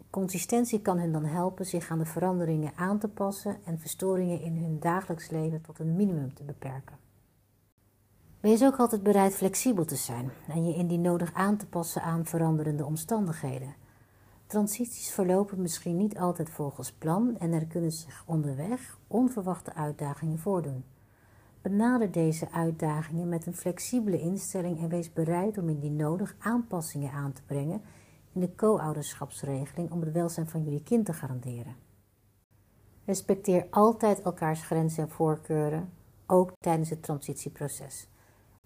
Consistentie 0.09 0.81
kan 0.81 0.99
hen 0.99 1.11
dan 1.11 1.25
helpen 1.25 1.65
zich 1.65 1.89
aan 1.89 1.99
de 1.99 2.05
veranderingen 2.05 2.71
aan 2.75 2.99
te 2.99 3.07
passen 3.07 3.57
en 3.65 3.79
verstoringen 3.79 4.41
in 4.41 4.57
hun 4.57 4.79
dagelijks 4.79 5.29
leven 5.29 5.61
tot 5.61 5.79
een 5.79 5.95
minimum 5.95 6.33
te 6.33 6.43
beperken. 6.43 6.97
Wees 8.39 8.63
ook 8.63 8.77
altijd 8.77 9.03
bereid 9.03 9.35
flexibel 9.35 9.85
te 9.85 9.95
zijn 9.95 10.31
en 10.47 10.65
je 10.65 10.73
indien 10.75 11.01
nodig 11.01 11.33
aan 11.33 11.57
te 11.57 11.67
passen 11.67 12.01
aan 12.01 12.25
veranderende 12.25 12.85
omstandigheden. 12.85 13.75
Transities 14.47 15.11
verlopen 15.11 15.61
misschien 15.61 15.97
niet 15.97 16.17
altijd 16.17 16.49
volgens 16.49 16.91
plan 16.91 17.37
en 17.39 17.53
er 17.53 17.65
kunnen 17.65 17.91
zich 17.91 18.23
onderweg 18.25 18.97
onverwachte 19.07 19.73
uitdagingen 19.73 20.39
voordoen. 20.39 20.83
Benader 21.61 22.11
deze 22.11 22.51
uitdagingen 22.51 23.29
met 23.29 23.45
een 23.45 23.55
flexibele 23.55 24.19
instelling 24.19 24.79
en 24.79 24.89
wees 24.89 25.13
bereid 25.13 25.57
om 25.57 25.69
indien 25.69 25.95
nodig 25.95 26.35
aanpassingen 26.39 27.11
aan 27.11 27.33
te 27.33 27.41
brengen 27.45 27.81
in 28.37 28.43
de 28.43 28.55
co-ouderschapsregeling 28.55 29.91
om 29.91 30.01
het 30.01 30.11
welzijn 30.11 30.47
van 30.47 30.63
jullie 30.63 30.83
kind 30.83 31.05
te 31.05 31.13
garanderen. 31.13 31.75
Respecteer 33.05 33.67
altijd 33.69 34.21
elkaars 34.21 34.63
grenzen 34.63 35.03
en 35.03 35.09
voorkeuren, 35.09 35.93
ook 36.27 36.51
tijdens 36.59 36.89
het 36.89 37.03
transitieproces. 37.03 38.07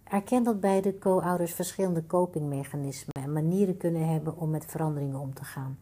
Erken 0.04 0.44
dat 0.44 0.60
beide 0.60 0.98
co-ouders 0.98 1.54
verschillende 1.54 2.06
copingmechanismen 2.06 3.24
en 3.24 3.34
manieren 3.34 3.78
kunnen 3.78 4.08
hebben 4.08 4.38
om 4.38 4.50
met 4.50 4.66
veranderingen 4.66 5.20
om 5.20 5.34
te 5.34 5.44
gaan. 5.44 5.80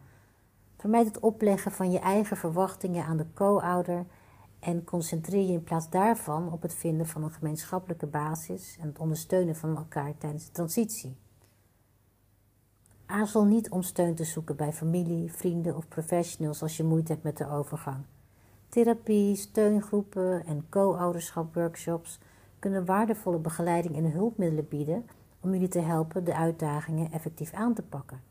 Vermijd 0.78 1.08
het 1.08 1.19
opleggen 1.19 1.71
van 1.71 1.91
je 1.91 1.99
eigen 1.99 2.38
verwachtingen 2.38 3.06
aan 3.06 3.17
de 3.17 3.34
co-ouder 3.34 4.06
en 4.60 4.84
concentreer 4.84 5.45
je 5.45 5.54
in 5.54 5.63
plaats 5.63 5.89
daarvan 5.89 6.52
op 6.52 6.62
het 6.62 6.73
vinden 6.73 7.08
van 7.08 7.23
een 7.23 7.32
gemeenschappelijke 7.32 8.08
basis 8.08 8.78
en 8.82 8.88
het 8.88 8.99
ondersteunen 8.99 9.56
van 9.56 9.78
elkaar 9.78 10.17
tijdens 10.17 10.45
de 10.45 10.52
transitie. 10.52 11.17
Aarzel 13.09 13.45
niet 13.45 13.69
om 13.69 13.81
steun 13.81 14.15
te 14.15 14.23
zoeken 14.23 14.55
bij 14.55 14.73
familie, 14.73 15.31
vrienden 15.31 15.75
of 15.75 15.87
professionals 15.87 16.61
als 16.61 16.77
je 16.77 16.83
moeite 16.83 17.11
hebt 17.11 17.23
met 17.23 17.37
de 17.37 17.49
overgang. 17.49 17.97
Therapie, 18.67 19.35
steungroepen 19.35 20.45
en 20.45 20.65
co-ouderschap 20.69 21.53
workshops 21.53 22.19
kunnen 22.59 22.85
waardevolle 22.85 23.37
begeleiding 23.37 23.95
en 23.95 24.11
hulpmiddelen 24.11 24.67
bieden 24.67 25.05
om 25.39 25.51
jullie 25.51 25.67
te 25.67 25.79
helpen 25.79 26.23
de 26.23 26.35
uitdagingen 26.35 27.11
effectief 27.11 27.53
aan 27.53 27.73
te 27.73 27.81
pakken. 27.81 28.21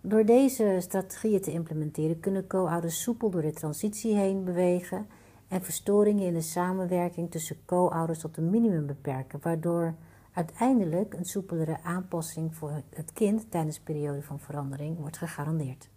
Door 0.00 0.24
deze 0.24 0.76
strategieën 0.80 1.40
te 1.40 1.52
implementeren 1.52 2.20
kunnen 2.20 2.46
co-ouders 2.46 3.02
soepel 3.02 3.30
door 3.30 3.42
de 3.42 3.52
transitie 3.52 4.16
heen 4.16 4.44
bewegen 4.44 5.06
en 5.48 5.62
verstoringen 5.62 6.26
in 6.26 6.34
de 6.34 6.40
samenwerking 6.40 7.30
tussen 7.30 7.56
co-ouders 7.64 8.18
tot 8.18 8.36
een 8.36 8.50
minimum 8.50 8.86
beperken, 8.86 9.38
waardoor 9.42 9.94
uiteindelijk 10.36 11.14
een 11.14 11.24
soepelere 11.24 11.82
aanpassing 11.82 12.54
voor 12.54 12.82
het 12.90 13.12
kind 13.12 13.50
tijdens 13.50 13.76
de 13.76 13.82
periode 13.82 14.22
van 14.22 14.40
verandering 14.40 14.98
wordt 14.98 15.16
gegarandeerd. 15.16 15.90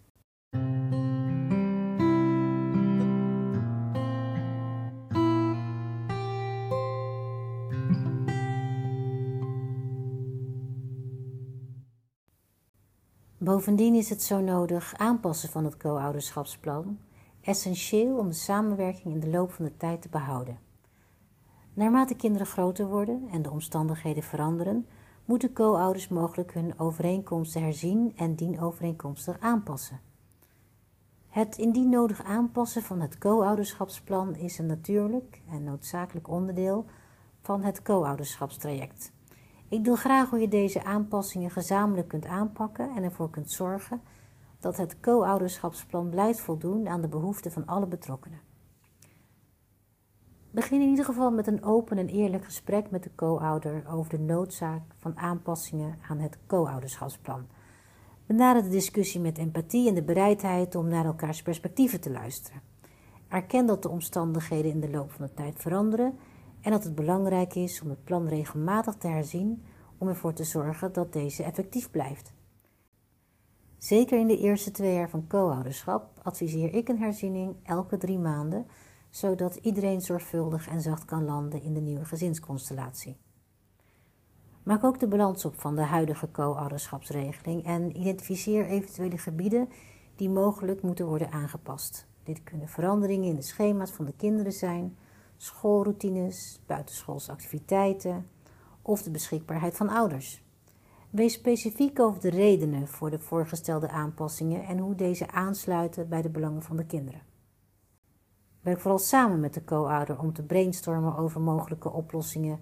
Bovendien 13.38 13.94
is 13.94 14.10
het 14.10 14.22
zo 14.22 14.40
nodig 14.40 14.94
aanpassen 14.96 15.48
van 15.48 15.64
het 15.64 15.76
co-ouderschapsplan 15.76 16.98
essentieel 17.40 18.16
om 18.16 18.28
de 18.28 18.34
samenwerking 18.34 19.14
in 19.14 19.20
de 19.20 19.30
loop 19.30 19.52
van 19.52 19.64
de 19.64 19.76
tijd 19.76 20.02
te 20.02 20.08
behouden. 20.08 20.69
Naarmate 21.74 22.14
kinderen 22.14 22.46
groter 22.46 22.86
worden 22.86 23.28
en 23.32 23.42
de 23.42 23.50
omstandigheden 23.50 24.22
veranderen, 24.22 24.86
moeten 25.24 25.52
co-ouders 25.52 26.08
mogelijk 26.08 26.54
hun 26.54 26.78
overeenkomsten 26.78 27.62
herzien 27.62 28.12
en 28.16 28.34
dienovereenkomstig 28.34 29.40
aanpassen. 29.40 30.00
Het 31.28 31.58
indien 31.58 31.88
nodig 31.88 32.24
aanpassen 32.24 32.82
van 32.82 33.00
het 33.00 33.18
co-ouderschapsplan 33.18 34.34
is 34.36 34.58
een 34.58 34.66
natuurlijk 34.66 35.40
en 35.50 35.64
noodzakelijk 35.64 36.28
onderdeel 36.28 36.84
van 37.42 37.62
het 37.62 37.82
co-ouderschapstraject. 37.82 39.12
Ik 39.68 39.84
deel 39.84 39.96
graag 39.96 40.30
hoe 40.30 40.38
je 40.38 40.48
deze 40.48 40.84
aanpassingen 40.84 41.50
gezamenlijk 41.50 42.08
kunt 42.08 42.26
aanpakken 42.26 42.96
en 42.96 43.02
ervoor 43.02 43.30
kunt 43.30 43.50
zorgen 43.50 44.00
dat 44.60 44.76
het 44.76 45.00
co-ouderschapsplan 45.00 46.08
blijft 46.08 46.40
voldoen 46.40 46.88
aan 46.88 47.00
de 47.00 47.08
behoeften 47.08 47.52
van 47.52 47.66
alle 47.66 47.86
betrokkenen. 47.86 48.49
Begin 50.52 50.80
in 50.80 50.88
ieder 50.88 51.04
geval 51.04 51.30
met 51.30 51.46
een 51.46 51.64
open 51.64 51.98
en 51.98 52.08
eerlijk 52.08 52.44
gesprek 52.44 52.90
met 52.90 53.02
de 53.02 53.10
co-ouder 53.14 53.84
over 53.88 54.10
de 54.10 54.18
noodzaak 54.18 54.82
van 54.96 55.18
aanpassingen 55.18 55.98
aan 56.08 56.18
het 56.18 56.38
co-ouderschapsplan. 56.46 57.46
Benader 58.26 58.62
de 58.62 58.68
discussie 58.68 59.20
met 59.20 59.38
empathie 59.38 59.88
en 59.88 59.94
de 59.94 60.02
bereidheid 60.02 60.74
om 60.74 60.88
naar 60.88 61.04
elkaars 61.04 61.42
perspectieven 61.42 62.00
te 62.00 62.10
luisteren. 62.10 62.62
Erken 63.28 63.66
dat 63.66 63.82
de 63.82 63.88
omstandigheden 63.88 64.70
in 64.70 64.80
de 64.80 64.90
loop 64.90 65.12
van 65.12 65.26
de 65.26 65.34
tijd 65.34 65.54
veranderen 65.58 66.18
en 66.60 66.70
dat 66.70 66.84
het 66.84 66.94
belangrijk 66.94 67.54
is 67.54 67.82
om 67.82 67.88
het 67.88 68.04
plan 68.04 68.28
regelmatig 68.28 68.94
te 68.94 69.08
herzien 69.08 69.64
om 69.98 70.08
ervoor 70.08 70.32
te 70.32 70.44
zorgen 70.44 70.92
dat 70.92 71.12
deze 71.12 71.42
effectief 71.42 71.90
blijft. 71.90 72.32
Zeker 73.78 74.18
in 74.18 74.26
de 74.26 74.38
eerste 74.38 74.70
twee 74.70 74.94
jaar 74.94 75.10
van 75.10 75.26
co-ouderschap 75.26 76.20
adviseer 76.22 76.74
ik 76.74 76.88
een 76.88 76.98
herziening 76.98 77.56
elke 77.62 77.96
drie 77.96 78.18
maanden, 78.18 78.66
zodat 79.10 79.54
iedereen 79.54 80.00
zorgvuldig 80.00 80.68
en 80.68 80.80
zacht 80.80 81.04
kan 81.04 81.24
landen 81.24 81.62
in 81.62 81.74
de 81.74 81.80
nieuwe 81.80 82.04
gezinsconstellatie. 82.04 83.16
Maak 84.62 84.84
ook 84.84 84.98
de 84.98 85.08
balans 85.08 85.44
op 85.44 85.60
van 85.60 85.74
de 85.74 85.82
huidige 85.82 86.30
co-ouderschapsregeling 86.30 87.64
en 87.64 87.96
identificeer 87.96 88.66
eventuele 88.66 89.18
gebieden 89.18 89.68
die 90.16 90.30
mogelijk 90.30 90.82
moeten 90.82 91.06
worden 91.06 91.32
aangepast. 91.32 92.06
Dit 92.22 92.44
kunnen 92.44 92.68
veranderingen 92.68 93.28
in 93.28 93.36
de 93.36 93.42
schema's 93.42 93.90
van 93.90 94.04
de 94.04 94.14
kinderen 94.16 94.52
zijn, 94.52 94.96
schoolroutines, 95.36 96.60
buitenschoolse 96.66 97.30
activiteiten 97.30 98.26
of 98.82 99.02
de 99.02 99.10
beschikbaarheid 99.10 99.76
van 99.76 99.88
ouders. 99.88 100.42
Wees 101.10 101.32
specifiek 101.32 102.00
over 102.00 102.20
de 102.20 102.30
redenen 102.30 102.88
voor 102.88 103.10
de 103.10 103.18
voorgestelde 103.18 103.88
aanpassingen 103.88 104.64
en 104.64 104.78
hoe 104.78 104.94
deze 104.94 105.30
aansluiten 105.30 106.08
bij 106.08 106.22
de 106.22 106.30
belangen 106.30 106.62
van 106.62 106.76
de 106.76 106.86
kinderen. 106.86 107.29
Werk 108.60 108.80
vooral 108.80 108.98
samen 108.98 109.40
met 109.40 109.54
de 109.54 109.64
co-ouder 109.64 110.18
om 110.18 110.32
te 110.32 110.42
brainstormen 110.42 111.16
over 111.16 111.40
mogelijke 111.40 111.90
oplossingen 111.90 112.60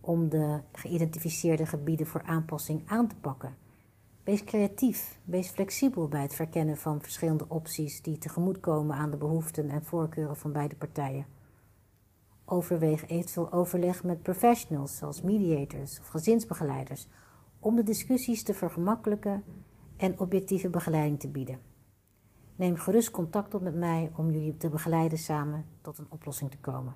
om 0.00 0.28
de 0.28 0.60
geïdentificeerde 0.72 1.66
gebieden 1.66 2.06
voor 2.06 2.22
aanpassing 2.22 2.82
aan 2.86 3.08
te 3.08 3.14
pakken. 3.14 3.56
Wees 4.24 4.44
creatief, 4.44 5.18
wees 5.24 5.48
flexibel 5.48 6.08
bij 6.08 6.22
het 6.22 6.34
verkennen 6.34 6.76
van 6.76 7.02
verschillende 7.02 7.44
opties 7.48 8.02
die 8.02 8.18
tegemoetkomen 8.18 8.96
aan 8.96 9.10
de 9.10 9.16
behoeften 9.16 9.70
en 9.70 9.84
voorkeuren 9.84 10.36
van 10.36 10.52
beide 10.52 10.74
partijen. 10.74 11.26
Overweeg 12.44 13.08
eventueel 13.08 13.52
overleg 13.52 14.04
met 14.04 14.22
professionals 14.22 14.96
zoals 14.96 15.22
mediators 15.22 16.00
of 16.00 16.06
gezinsbegeleiders 16.08 17.06
om 17.58 17.76
de 17.76 17.82
discussies 17.82 18.42
te 18.42 18.54
vergemakkelijken 18.54 19.44
en 19.96 20.18
objectieve 20.18 20.68
begeleiding 20.68 21.20
te 21.20 21.28
bieden. 21.28 21.69
Neem 22.60 22.76
gerust 22.76 23.10
contact 23.10 23.54
op 23.54 23.62
met 23.62 23.74
mij 23.74 24.10
om 24.16 24.30
jullie 24.30 24.56
te 24.56 24.68
begeleiden 24.68 25.18
samen 25.18 25.66
tot 25.80 25.98
een 25.98 26.06
oplossing 26.08 26.50
te 26.50 26.58
komen. 26.58 26.94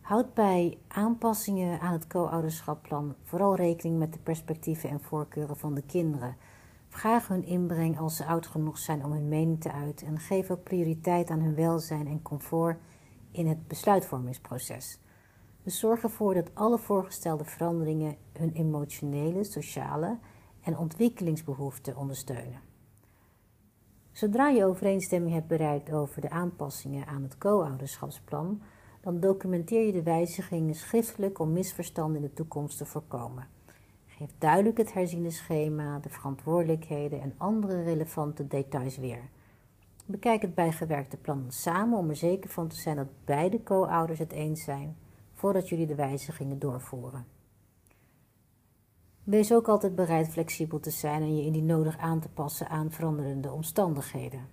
Houd 0.00 0.34
bij 0.34 0.78
aanpassingen 0.88 1.80
aan 1.80 1.92
het 1.92 2.06
co-ouderschapplan 2.06 3.14
vooral 3.22 3.54
rekening 3.54 3.98
met 3.98 4.12
de 4.12 4.18
perspectieven 4.18 4.90
en 4.90 5.00
voorkeuren 5.00 5.56
van 5.56 5.74
de 5.74 5.82
kinderen. 5.82 6.36
Vraag 6.88 7.28
hun 7.28 7.44
inbreng 7.44 7.98
als 7.98 8.16
ze 8.16 8.24
oud 8.24 8.46
genoeg 8.46 8.78
zijn 8.78 9.04
om 9.04 9.12
hun 9.12 9.28
mening 9.28 9.60
te 9.60 9.72
uiten 9.72 10.06
en 10.06 10.18
geef 10.18 10.50
ook 10.50 10.62
prioriteit 10.62 11.30
aan 11.30 11.40
hun 11.40 11.54
welzijn 11.54 12.06
en 12.06 12.22
comfort 12.22 12.78
in 13.30 13.46
het 13.46 13.68
besluitvormingsproces. 13.68 15.00
Dus 15.62 15.78
zorg 15.78 16.02
ervoor 16.02 16.34
dat 16.34 16.54
alle 16.54 16.78
voorgestelde 16.78 17.44
veranderingen 17.44 18.16
hun 18.32 18.52
emotionele, 18.52 19.44
sociale 19.44 20.18
en 20.62 20.78
ontwikkelingsbehoeften 20.78 21.96
ondersteunen. 21.96 22.71
Zodra 24.12 24.48
je 24.48 24.64
overeenstemming 24.64 25.34
hebt 25.34 25.46
bereikt 25.46 25.92
over 25.92 26.20
de 26.20 26.30
aanpassingen 26.30 27.06
aan 27.06 27.22
het 27.22 27.38
co-ouderschapsplan, 27.38 28.62
dan 29.00 29.20
documenteer 29.20 29.86
je 29.86 29.92
de 29.92 30.02
wijzigingen 30.02 30.74
schriftelijk 30.74 31.38
om 31.38 31.52
misverstanden 31.52 32.16
in 32.16 32.22
de 32.22 32.32
toekomst 32.32 32.78
te 32.78 32.84
voorkomen. 32.84 33.46
Geef 34.06 34.30
duidelijk 34.38 34.76
het 34.76 34.92
herziene 34.92 35.30
schema, 35.30 35.98
de 35.98 36.08
verantwoordelijkheden 36.08 37.20
en 37.20 37.34
andere 37.36 37.82
relevante 37.82 38.46
details 38.46 38.96
weer. 38.96 39.28
Bekijk 40.06 40.42
het 40.42 40.54
bijgewerkte 40.54 41.16
plan 41.16 41.44
samen 41.48 41.98
om 41.98 42.08
er 42.08 42.16
zeker 42.16 42.50
van 42.50 42.68
te 42.68 42.76
zijn 42.76 42.96
dat 42.96 43.24
beide 43.24 43.62
co-ouders 43.62 44.18
het 44.18 44.32
eens 44.32 44.64
zijn 44.64 44.96
voordat 45.32 45.68
jullie 45.68 45.86
de 45.86 45.94
wijzigingen 45.94 46.58
doorvoeren. 46.58 47.26
Wees 49.24 49.52
ook 49.52 49.68
altijd 49.68 49.94
bereid 49.94 50.28
flexibel 50.28 50.80
te 50.80 50.90
zijn 50.90 51.22
en 51.22 51.36
je 51.36 51.42
indien 51.42 51.66
nodig 51.66 51.98
aan 51.98 52.20
te 52.20 52.28
passen 52.28 52.68
aan 52.68 52.90
veranderende 52.90 53.52
omstandigheden. 53.52 54.48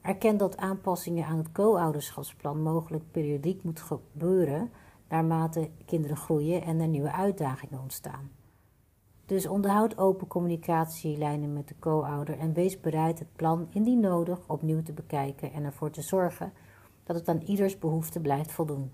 Erken 0.00 0.36
dat 0.36 0.56
aanpassingen 0.56 1.26
aan 1.26 1.38
het 1.38 1.52
co-ouderschapsplan 1.52 2.62
mogelijk 2.62 3.10
periodiek 3.10 3.62
moet 3.62 3.80
gebeuren 3.80 4.70
naarmate 5.08 5.70
kinderen 5.86 6.16
groeien 6.16 6.62
en 6.62 6.80
er 6.80 6.88
nieuwe 6.88 7.12
uitdagingen 7.12 7.80
ontstaan. 7.80 8.30
Dus 9.26 9.46
onderhoud 9.46 9.98
open 9.98 10.26
communicatielijnen 10.26 11.52
met 11.52 11.68
de 11.68 11.74
co-ouder 11.78 12.38
en 12.38 12.52
wees 12.52 12.80
bereid 12.80 13.18
het 13.18 13.32
plan 13.36 13.66
indien 13.70 14.00
nodig 14.00 14.38
opnieuw 14.46 14.82
te 14.82 14.92
bekijken 14.92 15.52
en 15.52 15.64
ervoor 15.64 15.90
te 15.90 16.02
zorgen 16.02 16.52
dat 17.04 17.16
het 17.16 17.28
aan 17.28 17.40
ieders 17.40 17.78
behoefte 17.78 18.20
blijft 18.20 18.52
voldoen. 18.52 18.90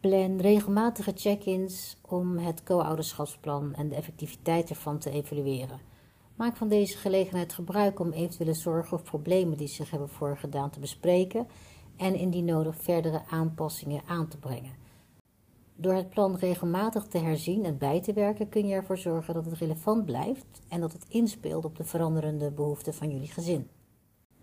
Plan 0.00 0.40
regelmatige 0.40 1.12
check-ins 1.14 1.96
om 2.08 2.38
het 2.38 2.62
co-ouderschapsplan 2.62 3.74
en 3.74 3.88
de 3.88 3.94
effectiviteit 3.94 4.70
ervan 4.70 4.98
te 4.98 5.10
evalueren. 5.10 5.80
Maak 6.36 6.56
van 6.56 6.68
deze 6.68 6.98
gelegenheid 6.98 7.52
gebruik 7.52 8.00
om 8.00 8.12
eventuele 8.12 8.54
zorgen 8.54 8.96
of 8.96 9.02
problemen 9.02 9.56
die 9.56 9.68
zich 9.68 9.90
hebben 9.90 10.08
voorgedaan 10.08 10.70
te 10.70 10.80
bespreken 10.80 11.46
en 11.96 12.14
indien 12.14 12.44
nodig 12.44 12.76
verdere 12.76 13.22
aanpassingen 13.30 14.02
aan 14.06 14.28
te 14.28 14.38
brengen. 14.38 14.74
Door 15.76 15.94
het 15.94 16.10
plan 16.10 16.36
regelmatig 16.36 17.06
te 17.06 17.18
herzien 17.18 17.64
en 17.64 17.78
bij 17.78 18.00
te 18.00 18.12
werken 18.12 18.48
kun 18.48 18.66
je 18.66 18.74
ervoor 18.74 18.98
zorgen 18.98 19.34
dat 19.34 19.44
het 19.44 19.58
relevant 19.58 20.04
blijft 20.04 20.60
en 20.68 20.80
dat 20.80 20.92
het 20.92 21.06
inspeelt 21.08 21.64
op 21.64 21.76
de 21.76 21.84
veranderende 21.84 22.50
behoeften 22.50 22.94
van 22.94 23.10
jullie 23.10 23.30
gezin. 23.30 23.68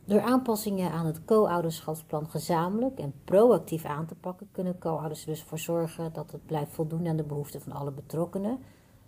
Door 0.07 0.21
aanpassingen 0.21 0.91
aan 0.91 1.05
het 1.05 1.25
co-ouderschapsplan 1.25 2.29
gezamenlijk 2.29 2.99
en 2.99 3.13
proactief 3.23 3.85
aan 3.85 4.05
te 4.05 4.15
pakken, 4.15 4.49
kunnen 4.51 4.79
co-ouders 4.79 5.23
dus 5.23 5.41
ervoor 5.41 5.59
zorgen 5.59 6.13
dat 6.13 6.31
het 6.31 6.45
blijft 6.45 6.71
voldoen 6.73 7.07
aan 7.07 7.17
de 7.17 7.23
behoeften 7.23 7.61
van 7.61 7.71
alle 7.71 7.91
betrokkenen, 7.91 8.59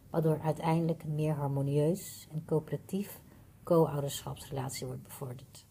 waardoor 0.09 0.39
uiteindelijk 0.43 1.03
een 1.03 1.15
meer 1.15 1.33
harmonieus 1.33 2.27
en 2.31 2.45
coöperatief 2.45 3.21
co-ouderschapsrelatie 3.63 4.87
wordt 4.87 5.03
bevorderd. 5.03 5.67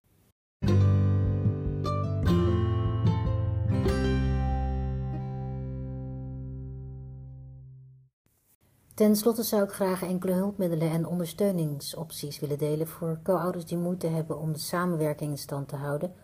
Ten 8.98 9.16
slotte 9.16 9.42
zou 9.42 9.62
ik 9.62 9.70
graag 9.70 10.02
enkele 10.02 10.32
hulpmiddelen 10.32 10.90
en 10.90 11.06
ondersteuningsopties 11.06 12.40
willen 12.40 12.58
delen 12.58 12.86
voor 12.86 13.18
co-ouders 13.22 13.64
die 13.64 13.78
moeite 13.78 14.06
hebben 14.06 14.38
om 14.38 14.52
de 14.52 14.58
samenwerking 14.58 15.30
in 15.30 15.38
stand 15.38 15.68
te 15.68 15.76
houden 15.76 16.14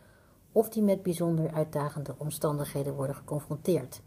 of 0.53 0.69
die 0.69 0.83
met 0.83 1.03
bijzonder 1.03 1.53
uitdagende 1.53 2.15
omstandigheden 2.19 2.95
worden 2.95 3.17
geconfronteerd. 3.17 4.03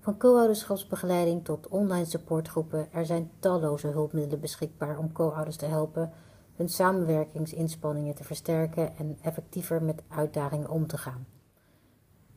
Van 0.00 0.16
co-ouderschapsbegeleiding 0.18 1.44
tot 1.44 1.68
online 1.68 2.04
supportgroepen, 2.04 2.92
er 2.92 3.06
zijn 3.06 3.30
talloze 3.38 3.86
hulpmiddelen 3.86 4.40
beschikbaar 4.40 4.98
om 4.98 5.12
co-ouders 5.12 5.56
te 5.56 5.66
helpen 5.66 6.12
hun 6.56 6.68
samenwerkingsinspanningen 6.68 8.14
te 8.14 8.24
versterken 8.24 8.96
en 8.96 9.18
effectiever 9.22 9.82
met 9.82 10.02
uitdagingen 10.08 10.70
om 10.70 10.86
te 10.86 10.98
gaan. 10.98 11.26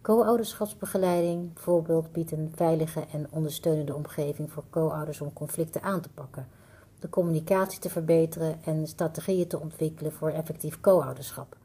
Co-ouderschapsbegeleiding 0.04 1.54
bijvoorbeeld 1.54 2.12
biedt 2.12 2.32
een 2.32 2.52
veilige 2.56 3.06
en 3.12 3.28
ondersteunende 3.30 3.96
omgeving 3.96 4.52
voor 4.52 4.63
co-ouders 4.70 5.22
om 5.22 5.34
conflicten 5.34 5.82
aan 5.82 6.02
te 6.02 6.10
pakken, 6.10 6.48
de 7.00 7.10
communicatie 7.10 7.80
te 7.80 7.89
verbeteren 7.89 8.63
en 8.63 8.88
strategieën 8.88 9.48
te 9.48 9.60
ontwikkelen 9.60 10.12
voor 10.12 10.30
effectief 10.30 10.80
co-ouderschap. 10.80 11.58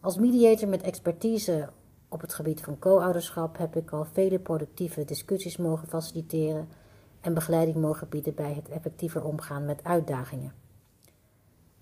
Als 0.00 0.16
mediator 0.16 0.68
met 0.68 0.82
expertise 0.82 1.68
op 2.08 2.20
het 2.20 2.34
gebied 2.34 2.60
van 2.60 2.78
co-ouderschap 2.78 3.58
heb 3.58 3.76
ik 3.76 3.90
al 3.90 4.06
vele 4.12 4.38
productieve 4.38 5.04
discussies 5.04 5.56
mogen 5.56 5.88
faciliteren 5.88 6.68
en 7.20 7.34
begeleiding 7.34 7.76
mogen 7.76 8.08
bieden 8.08 8.34
bij 8.34 8.54
het 8.54 8.68
effectiever 8.68 9.24
omgaan 9.24 9.64
met 9.64 9.84
uitdagingen. 9.84 10.52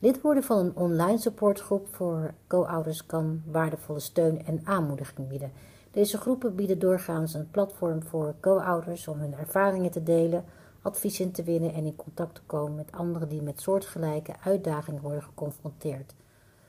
Lid 0.00 0.20
worden 0.20 0.42
van 0.42 0.58
een 0.58 0.76
online 0.76 1.18
supportgroep 1.18 1.94
voor 1.94 2.34
co-ouders 2.46 3.06
kan 3.06 3.42
waardevolle 3.46 4.00
steun 4.00 4.44
en 4.44 4.61
aanmoediging 4.64 5.28
bieden. 5.28 5.52
Deze 5.90 6.18
groepen 6.18 6.54
bieden 6.54 6.78
doorgaans 6.78 7.34
een 7.34 7.50
platform 7.50 8.02
voor 8.02 8.34
co-ouders 8.40 9.08
om 9.08 9.18
hun 9.18 9.34
ervaringen 9.34 9.90
te 9.90 10.02
delen, 10.02 10.44
advies 10.82 11.20
in 11.20 11.32
te 11.32 11.42
winnen 11.42 11.74
en 11.74 11.84
in 11.84 11.96
contact 11.96 12.34
te 12.34 12.40
komen 12.46 12.74
met 12.74 12.92
anderen 12.92 13.28
die 13.28 13.42
met 13.42 13.61
soortgelijke 13.61 14.34
uitdagingen 14.44 15.02
worden 15.02 15.22
geconfronteerd. 15.22 16.14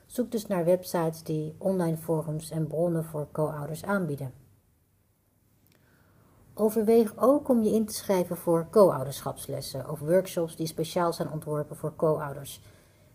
Zoek 0.06 0.30
dus 0.30 0.46
naar 0.46 0.64
websites 0.64 1.22
die 1.22 1.54
online 1.58 1.96
forums 1.96 2.50
en 2.50 2.66
bronnen 2.66 3.04
voor 3.04 3.28
co-ouders 3.32 3.84
aanbieden. 3.84 4.32
Overweeg 6.54 7.12
ook 7.16 7.48
om 7.48 7.62
je 7.62 7.70
in 7.70 7.86
te 7.86 7.94
schrijven 7.94 8.36
voor 8.36 8.66
co-ouderschapslessen 8.70 9.90
of 9.90 9.98
workshops 9.98 10.56
die 10.56 10.66
speciaal 10.66 11.12
zijn 11.12 11.30
ontworpen 11.30 11.76
voor 11.76 11.96
co-ouders. 11.96 12.60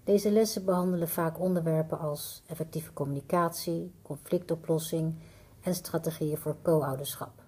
Deze 0.06 0.32
lessen 0.32 0.65
behandelen 0.65 1.10
vaak 1.10 1.39
onderwerpen 1.39 2.00
als 2.00 2.44
effectieve 2.48 2.94
communicatie, 2.94 3.94
conflictoplossing 4.02 5.15
en 5.62 5.76
strategieën 5.76 6.38
voor 6.38 6.56
co-ouderschap. 6.62 7.44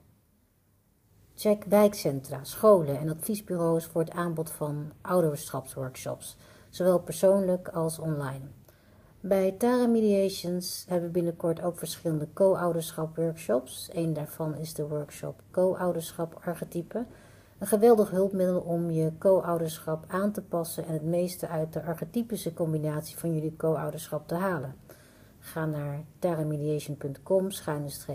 Check 1.36 1.64
wijkcentra, 1.64 2.44
scholen 2.44 3.00
en 3.00 3.10
adviesbureaus 3.10 3.86
voor 3.86 4.02
het 4.02 4.12
aanbod 4.12 4.52
van 4.52 4.92
ouderschapsworkshops, 5.02 6.38
zowel 6.70 7.00
persoonlijk 7.00 7.68
als 7.68 8.00
online. 8.00 8.46
Bij 9.20 9.52
Tara 9.52 9.88
Mediations 9.88 10.86
hebben 10.88 11.08
we 11.08 11.14
binnenkort 11.14 11.62
ook 11.62 11.78
verschillende 11.78 12.28
co-ouderschap 12.34 13.16
workshops. 13.16 13.90
Een 13.94 14.14
daarvan 14.14 14.56
is 14.56 14.74
de 14.74 14.88
workshop 14.88 15.42
Co-ouderschap 15.52 16.40
archetypen 16.44 17.08
een 17.60 17.68
geweldig 17.68 18.10
hulpmiddel 18.10 18.60
om 18.60 18.92
je 18.92 19.12
co-ouderschap 19.18 20.06
aan 20.08 20.32
te 20.32 20.42
passen 20.42 20.86
en 20.86 20.94
het 20.94 21.04
meeste 21.04 21.48
uit 21.48 21.74
de 21.74 21.84
archetypische 21.84 22.54
combinatie 22.54 23.18
van 23.18 23.34
jullie 23.34 23.56
co-ouderschap 23.56 24.28
te 24.28 24.36
halen. 24.36 24.76
Ga 25.40 25.66
naar 25.66 26.04
terramediation.com 26.20 27.48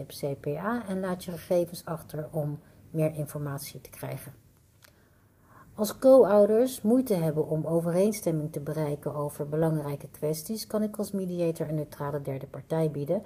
cpa 0.06 0.86
en 0.86 1.00
laat 1.00 1.24
je 1.24 1.30
gegevens 1.30 1.84
achter 1.84 2.28
om 2.30 2.58
meer 2.90 3.14
informatie 3.14 3.80
te 3.80 3.90
krijgen. 3.90 4.32
Als 5.74 5.98
co-ouders 5.98 6.82
moeite 6.82 7.14
hebben 7.14 7.48
om 7.48 7.66
overeenstemming 7.66 8.52
te 8.52 8.60
bereiken 8.60 9.14
over 9.14 9.48
belangrijke 9.48 10.08
kwesties, 10.08 10.66
kan 10.66 10.82
ik 10.82 10.96
als 10.96 11.12
mediator 11.12 11.68
een 11.68 11.74
neutrale 11.74 12.22
derde 12.22 12.46
partij 12.46 12.90
bieden 12.90 13.22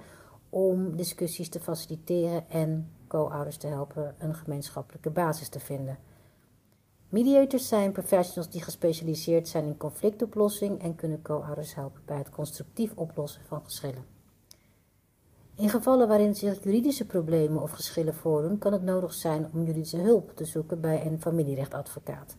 om 0.49 0.95
discussies 0.95 1.49
te 1.49 1.59
faciliteren 1.59 2.49
en 2.49 2.91
co-ouders 3.07 3.57
te 3.57 3.67
helpen 3.67 4.15
een 4.17 4.35
gemeenschappelijke 4.35 5.09
basis 5.09 5.49
te 5.49 5.59
vinden. 5.59 5.97
Mediators 7.09 7.67
zijn 7.67 7.91
professionals 7.91 8.49
die 8.49 8.61
gespecialiseerd 8.61 9.47
zijn 9.47 9.65
in 9.65 9.77
conflictoplossing 9.77 10.81
en 10.81 10.95
kunnen 10.95 11.21
co-ouders 11.21 11.75
helpen 11.75 12.01
bij 12.05 12.17
het 12.17 12.29
constructief 12.29 12.91
oplossen 12.95 13.41
van 13.47 13.61
geschillen. 13.63 14.05
In 15.55 15.69
gevallen 15.69 16.07
waarin 16.07 16.35
zich 16.35 16.63
juridische 16.63 17.05
problemen 17.05 17.61
of 17.61 17.71
geschillen 17.71 18.15
voordoen, 18.15 18.57
kan 18.57 18.73
het 18.73 18.83
nodig 18.83 19.13
zijn 19.13 19.49
om 19.53 19.63
juridische 19.65 19.97
hulp 19.97 20.35
te 20.35 20.45
zoeken 20.45 20.81
bij 20.81 21.05
een 21.05 21.21
familierechtadvocaat. 21.21 22.35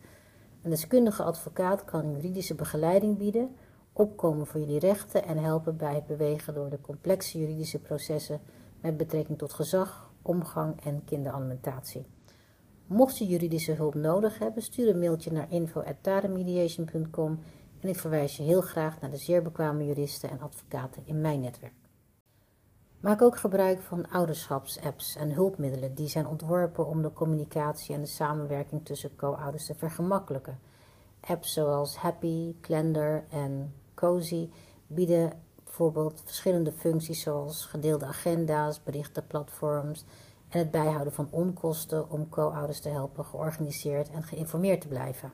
Een 0.61 0.69
deskundige 0.69 1.23
advocaat 1.23 1.85
kan 1.85 2.11
juridische 2.11 2.55
begeleiding 2.55 3.17
bieden, 3.17 3.55
opkomen 3.93 4.47
voor 4.47 4.59
jullie 4.59 4.79
rechten 4.79 5.25
en 5.25 5.37
helpen 5.37 5.77
bij 5.77 5.95
het 5.95 6.07
bewegen 6.07 6.53
door 6.53 6.69
de 6.69 6.81
complexe 6.81 7.39
juridische 7.39 7.79
processen 7.79 8.41
met 8.81 8.97
betrekking 8.97 9.37
tot 9.37 9.53
gezag, 9.53 10.11
omgang 10.21 10.83
en 10.83 11.03
kinderalimentatie. 11.05 12.05
Mocht 12.89 13.17
je 13.17 13.27
juridische 13.27 13.71
hulp 13.71 13.93
nodig 13.93 14.39
hebben, 14.39 14.63
stuur 14.63 14.89
een 14.89 14.99
mailtje 14.99 15.31
naar 15.31 15.51
info.tarenmediation.com 15.51 17.39
en 17.79 17.89
ik 17.89 17.99
verwijs 17.99 18.37
je 18.37 18.43
heel 18.43 18.61
graag 18.61 19.01
naar 19.01 19.09
de 19.11 19.17
zeer 19.17 19.41
bekwame 19.41 19.85
juristen 19.85 20.29
en 20.29 20.41
advocaten 20.41 21.01
in 21.05 21.21
mijn 21.21 21.39
netwerk. 21.39 21.73
Maak 22.99 23.21
ook 23.21 23.37
gebruik 23.37 23.81
van 23.81 24.09
ouderschapsapps 24.09 25.15
en 25.15 25.31
hulpmiddelen 25.31 25.95
die 25.95 26.07
zijn 26.07 26.27
ontworpen 26.27 26.87
om 26.87 27.01
de 27.01 27.13
communicatie 27.13 27.95
en 27.95 28.01
de 28.01 28.07
samenwerking 28.07 28.85
tussen 28.85 29.15
co-ouders 29.15 29.65
te 29.65 29.75
vergemakkelijken. 29.75 30.59
Apps 31.19 31.53
zoals 31.53 31.95
Happy, 31.95 32.55
Calendar 32.61 33.23
en 33.29 33.73
Cozy 33.93 34.49
bieden 34.87 35.31
bijvoorbeeld 35.63 36.21
verschillende 36.25 36.71
functies 36.71 37.21
zoals 37.21 37.65
gedeelde 37.65 38.05
agenda's, 38.05 38.83
berichtenplatforms 38.83 40.05
en 40.49 40.59
het 40.59 40.71
bijhouden 40.71 41.13
van 41.13 41.27
onkosten 41.31 42.09
om 42.09 42.29
co-ouders 42.29 42.79
te 42.79 42.89
helpen 42.89 43.25
georganiseerd 43.25 44.09
en 44.09 44.23
geïnformeerd 44.23 44.81
te 44.81 44.87
blijven. 44.87 45.33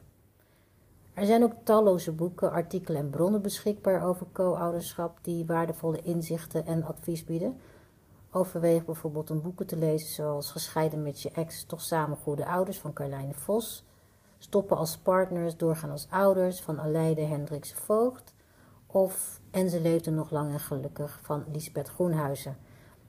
Er 1.14 1.26
zijn 1.26 1.44
ook 1.44 1.54
talloze 1.64 2.12
boeken, 2.12 2.52
artikelen 2.52 3.02
en 3.02 3.10
bronnen 3.10 3.42
beschikbaar 3.42 4.04
over 4.04 4.26
co-ouderschap 4.32 5.18
die 5.22 5.46
waardevolle 5.46 6.02
inzichten 6.02 6.66
en 6.66 6.84
advies 6.84 7.24
bieden. 7.24 7.60
Overweeg 8.32 8.86
bijvoorbeeld 8.86 9.30
een 9.30 9.42
boeken 9.42 9.68
te 9.68 9.78
lezen 9.78 10.14
zoals 10.14 10.52
Gescheiden 10.52 11.04
met 11.04 11.22
je 11.22 11.32
ex, 11.32 11.66
toch 11.66 11.82
samen 11.82 12.18
goede 12.18 12.46
ouders 12.46 12.80
van 12.80 12.94
Carlijne 12.94 13.34
Vos, 13.34 13.86
Stoppen 14.38 14.78
als 14.78 14.98
partners, 14.98 15.58
doorgaan 15.58 15.90
als 15.90 16.08
ouders 16.10 16.62
van 16.62 16.82
Aleide 16.82 17.22
Hendrikse 17.22 17.76
Voogd 17.76 18.34
of 18.88 19.42
En 19.52 19.70
ze 19.70 19.82
leefde 19.82 20.12
nog 20.12 20.32
lang 20.32 20.52
en 20.52 20.60
gelukkig 20.60 21.20
van 21.24 21.44
Lisbeth 21.52 21.88
Groenhuizen. 21.88 22.58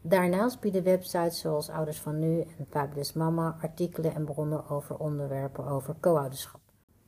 Daarnaast 0.09 0.61
bieden 0.61 0.83
websites 0.83 1.39
zoals 1.39 1.69
Ouders 1.69 2.01
van 2.01 2.19
Nu 2.19 2.41
en 2.41 2.67
Fabulous 2.71 3.13
Mama 3.13 3.57
artikelen 3.61 4.15
en 4.15 4.25
bronnen 4.25 4.69
over 4.69 4.97
onderwerpen 4.97 5.67
over 5.67 5.95
co-ouderschap. 6.01 6.61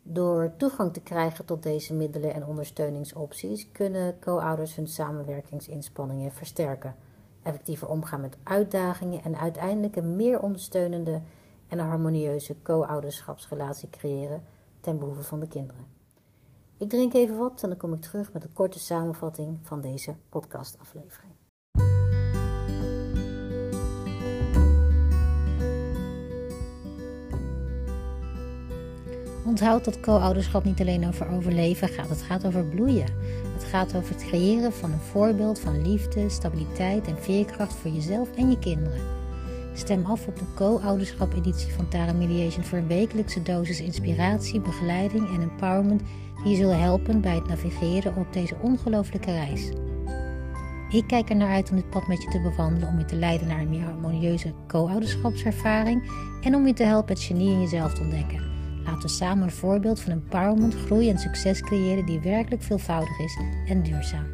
Door 0.03 0.53
toegang 0.57 0.93
te 0.93 1.01
krijgen 1.01 1.45
tot 1.45 1.63
deze 1.63 1.95
middelen 1.95 2.35
en 2.35 2.47
ondersteuningsopties 2.47 3.71
kunnen 3.73 4.19
co-ouders 4.21 4.75
hun 4.75 4.87
samenwerkingsinspanningen 4.87 6.33
versterken, 6.33 6.95
effectiever 7.43 7.89
omgaan 7.89 8.21
met 8.21 8.37
uitdagingen 8.43 9.23
en 9.23 9.37
uiteindelijk 9.37 9.97
een 9.97 10.17
meer 10.17 10.41
ondersteunende 10.41 11.21
en 11.69 11.79
harmonieuze 11.79 12.63
co-ouderschapsrelatie 12.63 13.91
creëren 13.91 14.45
ten 14.81 14.99
behoeve 14.99 15.23
van 15.23 15.41
de 15.41 15.49
kinderen. 15.49 15.87
Ik 16.77 16.89
drink 16.89 17.13
even 17.15 17.37
wat 17.37 17.63
en 17.63 17.69
dan 17.69 17.79
kom 17.79 17.93
ik 17.93 18.01
terug 18.01 18.33
met 18.33 18.45
een 18.45 18.53
korte 18.53 18.79
samenvatting 18.79 19.59
van 19.63 19.81
deze 19.81 20.15
podcastaflevering. 20.29 21.28
Onthoud 29.49 29.85
dat 29.85 30.01
co-ouderschap 30.01 30.65
niet 30.65 30.81
alleen 30.81 31.07
over 31.07 31.29
overleven 31.29 31.89
gaat, 31.89 32.09
het 32.09 32.23
gaat 32.23 32.47
over 32.47 32.65
bloeien. 32.65 33.07
Het 33.55 33.65
gaat 33.65 33.97
over 33.97 34.15
het 34.15 34.25
creëren 34.25 34.73
van 34.73 34.93
een 34.93 34.99
voorbeeld 34.99 35.61
van 35.61 35.83
liefde, 35.83 36.29
stabiliteit 36.29 37.07
en 37.07 37.23
veerkracht 37.23 37.75
voor 37.75 37.91
jezelf 37.91 38.29
en 38.37 38.51
je 38.51 38.59
kinderen. 38.59 39.01
Stem 39.75 40.05
af 40.05 40.27
op 40.27 40.39
de 40.39 40.45
co-ouderschap 40.55 41.35
editie 41.35 41.73
van 41.73 41.89
Tara 41.89 42.13
Mediation 42.13 42.65
voor 42.65 42.79
een 42.79 42.87
wekelijkse 42.87 43.43
dosis 43.43 43.81
inspiratie, 43.81 44.61
begeleiding 44.61 45.29
en 45.35 45.43
empowerment 45.43 46.03
die 46.43 46.51
je 46.51 46.57
zullen 46.57 46.81
helpen 46.81 47.21
bij 47.21 47.35
het 47.35 47.49
navigeren 47.49 48.17
op 48.17 48.33
deze 48.33 48.57
ongelooflijke 48.61 49.33
reis. 49.33 49.71
Ik 50.91 51.07
kijk 51.07 51.31
er 51.31 51.37
naar 51.37 51.55
uit 51.55 51.71
om 51.71 51.77
dit 51.77 51.91
pad 51.91 52.07
met 52.07 52.23
je 52.23 52.31
te 52.31 52.41
bewandelen, 52.41 52.89
om 52.89 52.99
je 52.99 53.05
te 53.05 53.17
leiden 53.17 53.49
naar 53.49 53.61
een 53.61 53.71
meer 53.71 53.85
harmonieuze 53.85 54.53
co-ouderschapservaring 54.67 56.11
en 56.43 56.55
om 56.55 56.67
je 56.67 56.73
te 56.73 56.85
helpen 56.85 57.15
het 57.15 57.23
genie 57.23 57.51
in 57.51 57.61
jezelf 57.61 57.95
te 57.95 58.01
ontdekken. 58.01 58.58
Laten 58.88 59.03
we 59.03 59.09
samen 59.09 59.44
een 59.44 59.51
voorbeeld 59.51 60.01
van 60.01 60.12
empowerment, 60.12 60.74
groei 60.74 61.11
en 61.11 61.18
succes 61.18 61.61
creëren 61.61 62.07
die 62.07 62.20
werkelijk 62.20 62.62
veelvoudig 62.62 63.18
is 63.18 63.38
en 63.68 63.83
duurzaam. 63.83 64.27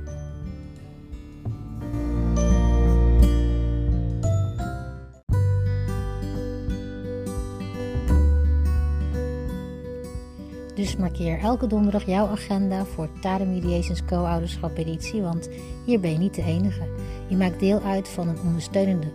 Dus 10.74 10.96
markeer 10.96 11.38
elke 11.38 11.66
donderdag 11.66 12.06
jouw 12.06 12.26
agenda 12.26 12.84
voor 12.84 13.08
Tade 13.20 13.44
Mediations 13.44 14.04
Co-ouderschap 14.04 14.76
editie, 14.76 15.22
want 15.22 15.48
hier 15.86 16.00
ben 16.00 16.10
je 16.10 16.18
niet 16.18 16.34
de 16.34 16.42
enige. 16.42 16.88
Je 17.28 17.36
maakt 17.36 17.60
deel 17.60 17.82
uit 17.82 18.08
van 18.08 18.28
een 18.28 18.40
ondersteunende 18.46 19.12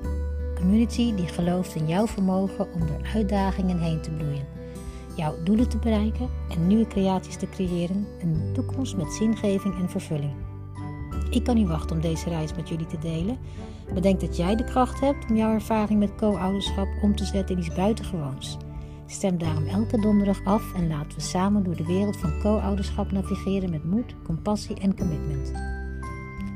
community 0.55 1.15
die 1.15 1.27
gelooft 1.27 1.75
in 1.75 1.87
jouw 1.87 2.07
vermogen 2.07 2.73
om 2.73 2.79
door 2.79 3.01
uitdagingen 3.13 3.79
heen 3.79 4.01
te 4.01 4.11
bloeien 4.11 4.58
jouw 5.19 5.43
doelen 5.43 5.69
te 5.69 5.77
bereiken 5.77 6.29
en 6.49 6.67
nieuwe 6.67 6.87
creaties 6.87 7.35
te 7.35 7.49
creëren, 7.49 8.07
een 8.21 8.49
toekomst 8.53 8.95
met 8.97 9.13
zingeving 9.13 9.79
en 9.79 9.89
vervulling. 9.89 10.33
Ik 11.29 11.43
kan 11.43 11.55
niet 11.55 11.67
wachten 11.67 11.95
om 11.95 12.01
deze 12.01 12.29
reis 12.29 12.55
met 12.55 12.69
jullie 12.69 12.85
te 12.85 12.97
delen. 12.97 13.37
Bedenk 13.93 14.19
dat 14.19 14.37
jij 14.37 14.55
de 14.55 14.63
kracht 14.63 14.99
hebt 14.99 15.29
om 15.29 15.35
jouw 15.35 15.53
ervaring 15.53 15.99
met 15.99 16.15
co-ouderschap 16.15 16.87
om 17.01 17.15
te 17.15 17.25
zetten 17.25 17.55
in 17.55 17.61
iets 17.61 17.75
buitengewoons. 17.75 18.57
Stem 19.05 19.37
daarom 19.37 19.67
elke 19.67 20.01
donderdag 20.01 20.43
af 20.43 20.73
en 20.73 20.87
laten 20.87 21.17
we 21.17 21.21
samen 21.21 21.63
door 21.63 21.75
de 21.75 21.85
wereld 21.85 22.17
van 22.17 22.39
co-ouderschap 22.41 23.11
navigeren 23.11 23.69
met 23.69 23.83
moed, 23.83 24.15
compassie 24.23 24.79
en 24.79 24.97
commitment. 24.97 25.51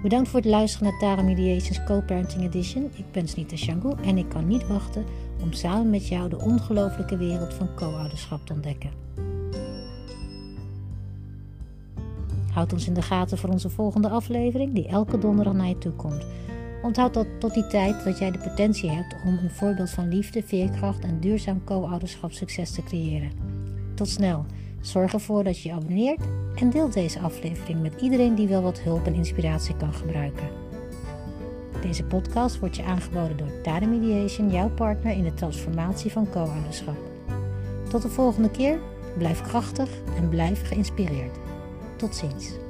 Bedankt 0.03 0.29
voor 0.29 0.39
het 0.39 0.49
luisteren 0.49 0.87
naar 0.87 0.99
Tara 0.99 1.21
Mediations 1.21 1.83
Co-Parenting 1.83 2.43
Edition. 2.43 2.83
Ik 2.95 3.11
ben 3.11 3.27
Snita 3.27 3.55
Shangu 3.55 3.93
en 4.01 4.17
ik 4.17 4.29
kan 4.29 4.47
niet 4.47 4.67
wachten 4.67 5.05
om 5.43 5.53
samen 5.53 5.89
met 5.89 6.07
jou 6.07 6.29
de 6.29 6.39
ongelooflijke 6.39 7.17
wereld 7.17 7.53
van 7.53 7.69
co-ouderschap 7.75 8.45
te 8.45 8.53
ontdekken. 8.53 8.89
Houd 12.51 12.73
ons 12.73 12.87
in 12.87 12.93
de 12.93 13.01
gaten 13.01 13.37
voor 13.37 13.49
onze 13.49 13.69
volgende 13.69 14.09
aflevering, 14.09 14.73
die 14.73 14.87
elke 14.87 15.17
donderdag 15.17 15.53
naar 15.53 15.67
je 15.67 15.77
toe 15.77 15.91
komt. 15.91 16.25
Onthoud 16.83 17.13
dat 17.13 17.27
tot 17.39 17.53
die 17.53 17.67
tijd 17.67 18.03
dat 18.03 18.19
jij 18.19 18.31
de 18.31 18.37
potentie 18.37 18.89
hebt 18.89 19.15
om 19.25 19.37
een 19.37 19.51
voorbeeld 19.51 19.89
van 19.89 20.07
liefde, 20.07 20.43
veerkracht 20.43 21.03
en 21.03 21.19
duurzaam 21.19 21.63
co-ouderschap 21.63 22.31
succes 22.31 22.71
te 22.71 22.83
creëren. 22.83 23.31
Tot 23.95 24.09
snel. 24.09 24.45
Zorg 24.81 25.13
ervoor 25.13 25.43
dat 25.43 25.61
je 25.61 25.69
je 25.69 25.75
abonneert 25.75 26.21
en 26.55 26.69
deelt 26.69 26.93
deze 26.93 27.19
aflevering 27.19 27.81
met 27.81 28.01
iedereen 28.01 28.35
die 28.35 28.47
wel 28.47 28.61
wat 28.61 28.79
hulp 28.79 29.05
en 29.05 29.13
inspiratie 29.13 29.75
kan 29.75 29.93
gebruiken. 29.93 30.62
Deze 31.83 32.03
podcast 32.03 32.59
wordt 32.59 32.75
je 32.75 32.83
aangeboden 32.83 33.37
door 33.37 33.61
Tade 33.61 33.85
Mediation, 33.85 34.51
jouw 34.51 34.69
partner 34.69 35.11
in 35.11 35.23
de 35.23 35.33
transformatie 35.33 36.11
van 36.11 36.29
co-ouderschap. 36.29 36.97
Tot 37.89 38.01
de 38.01 38.09
volgende 38.09 38.51
keer, 38.51 38.79
blijf 39.17 39.41
krachtig 39.41 39.89
en 40.17 40.29
blijf 40.29 40.67
geïnspireerd. 40.67 41.37
Tot 41.95 42.15
ziens. 42.15 42.62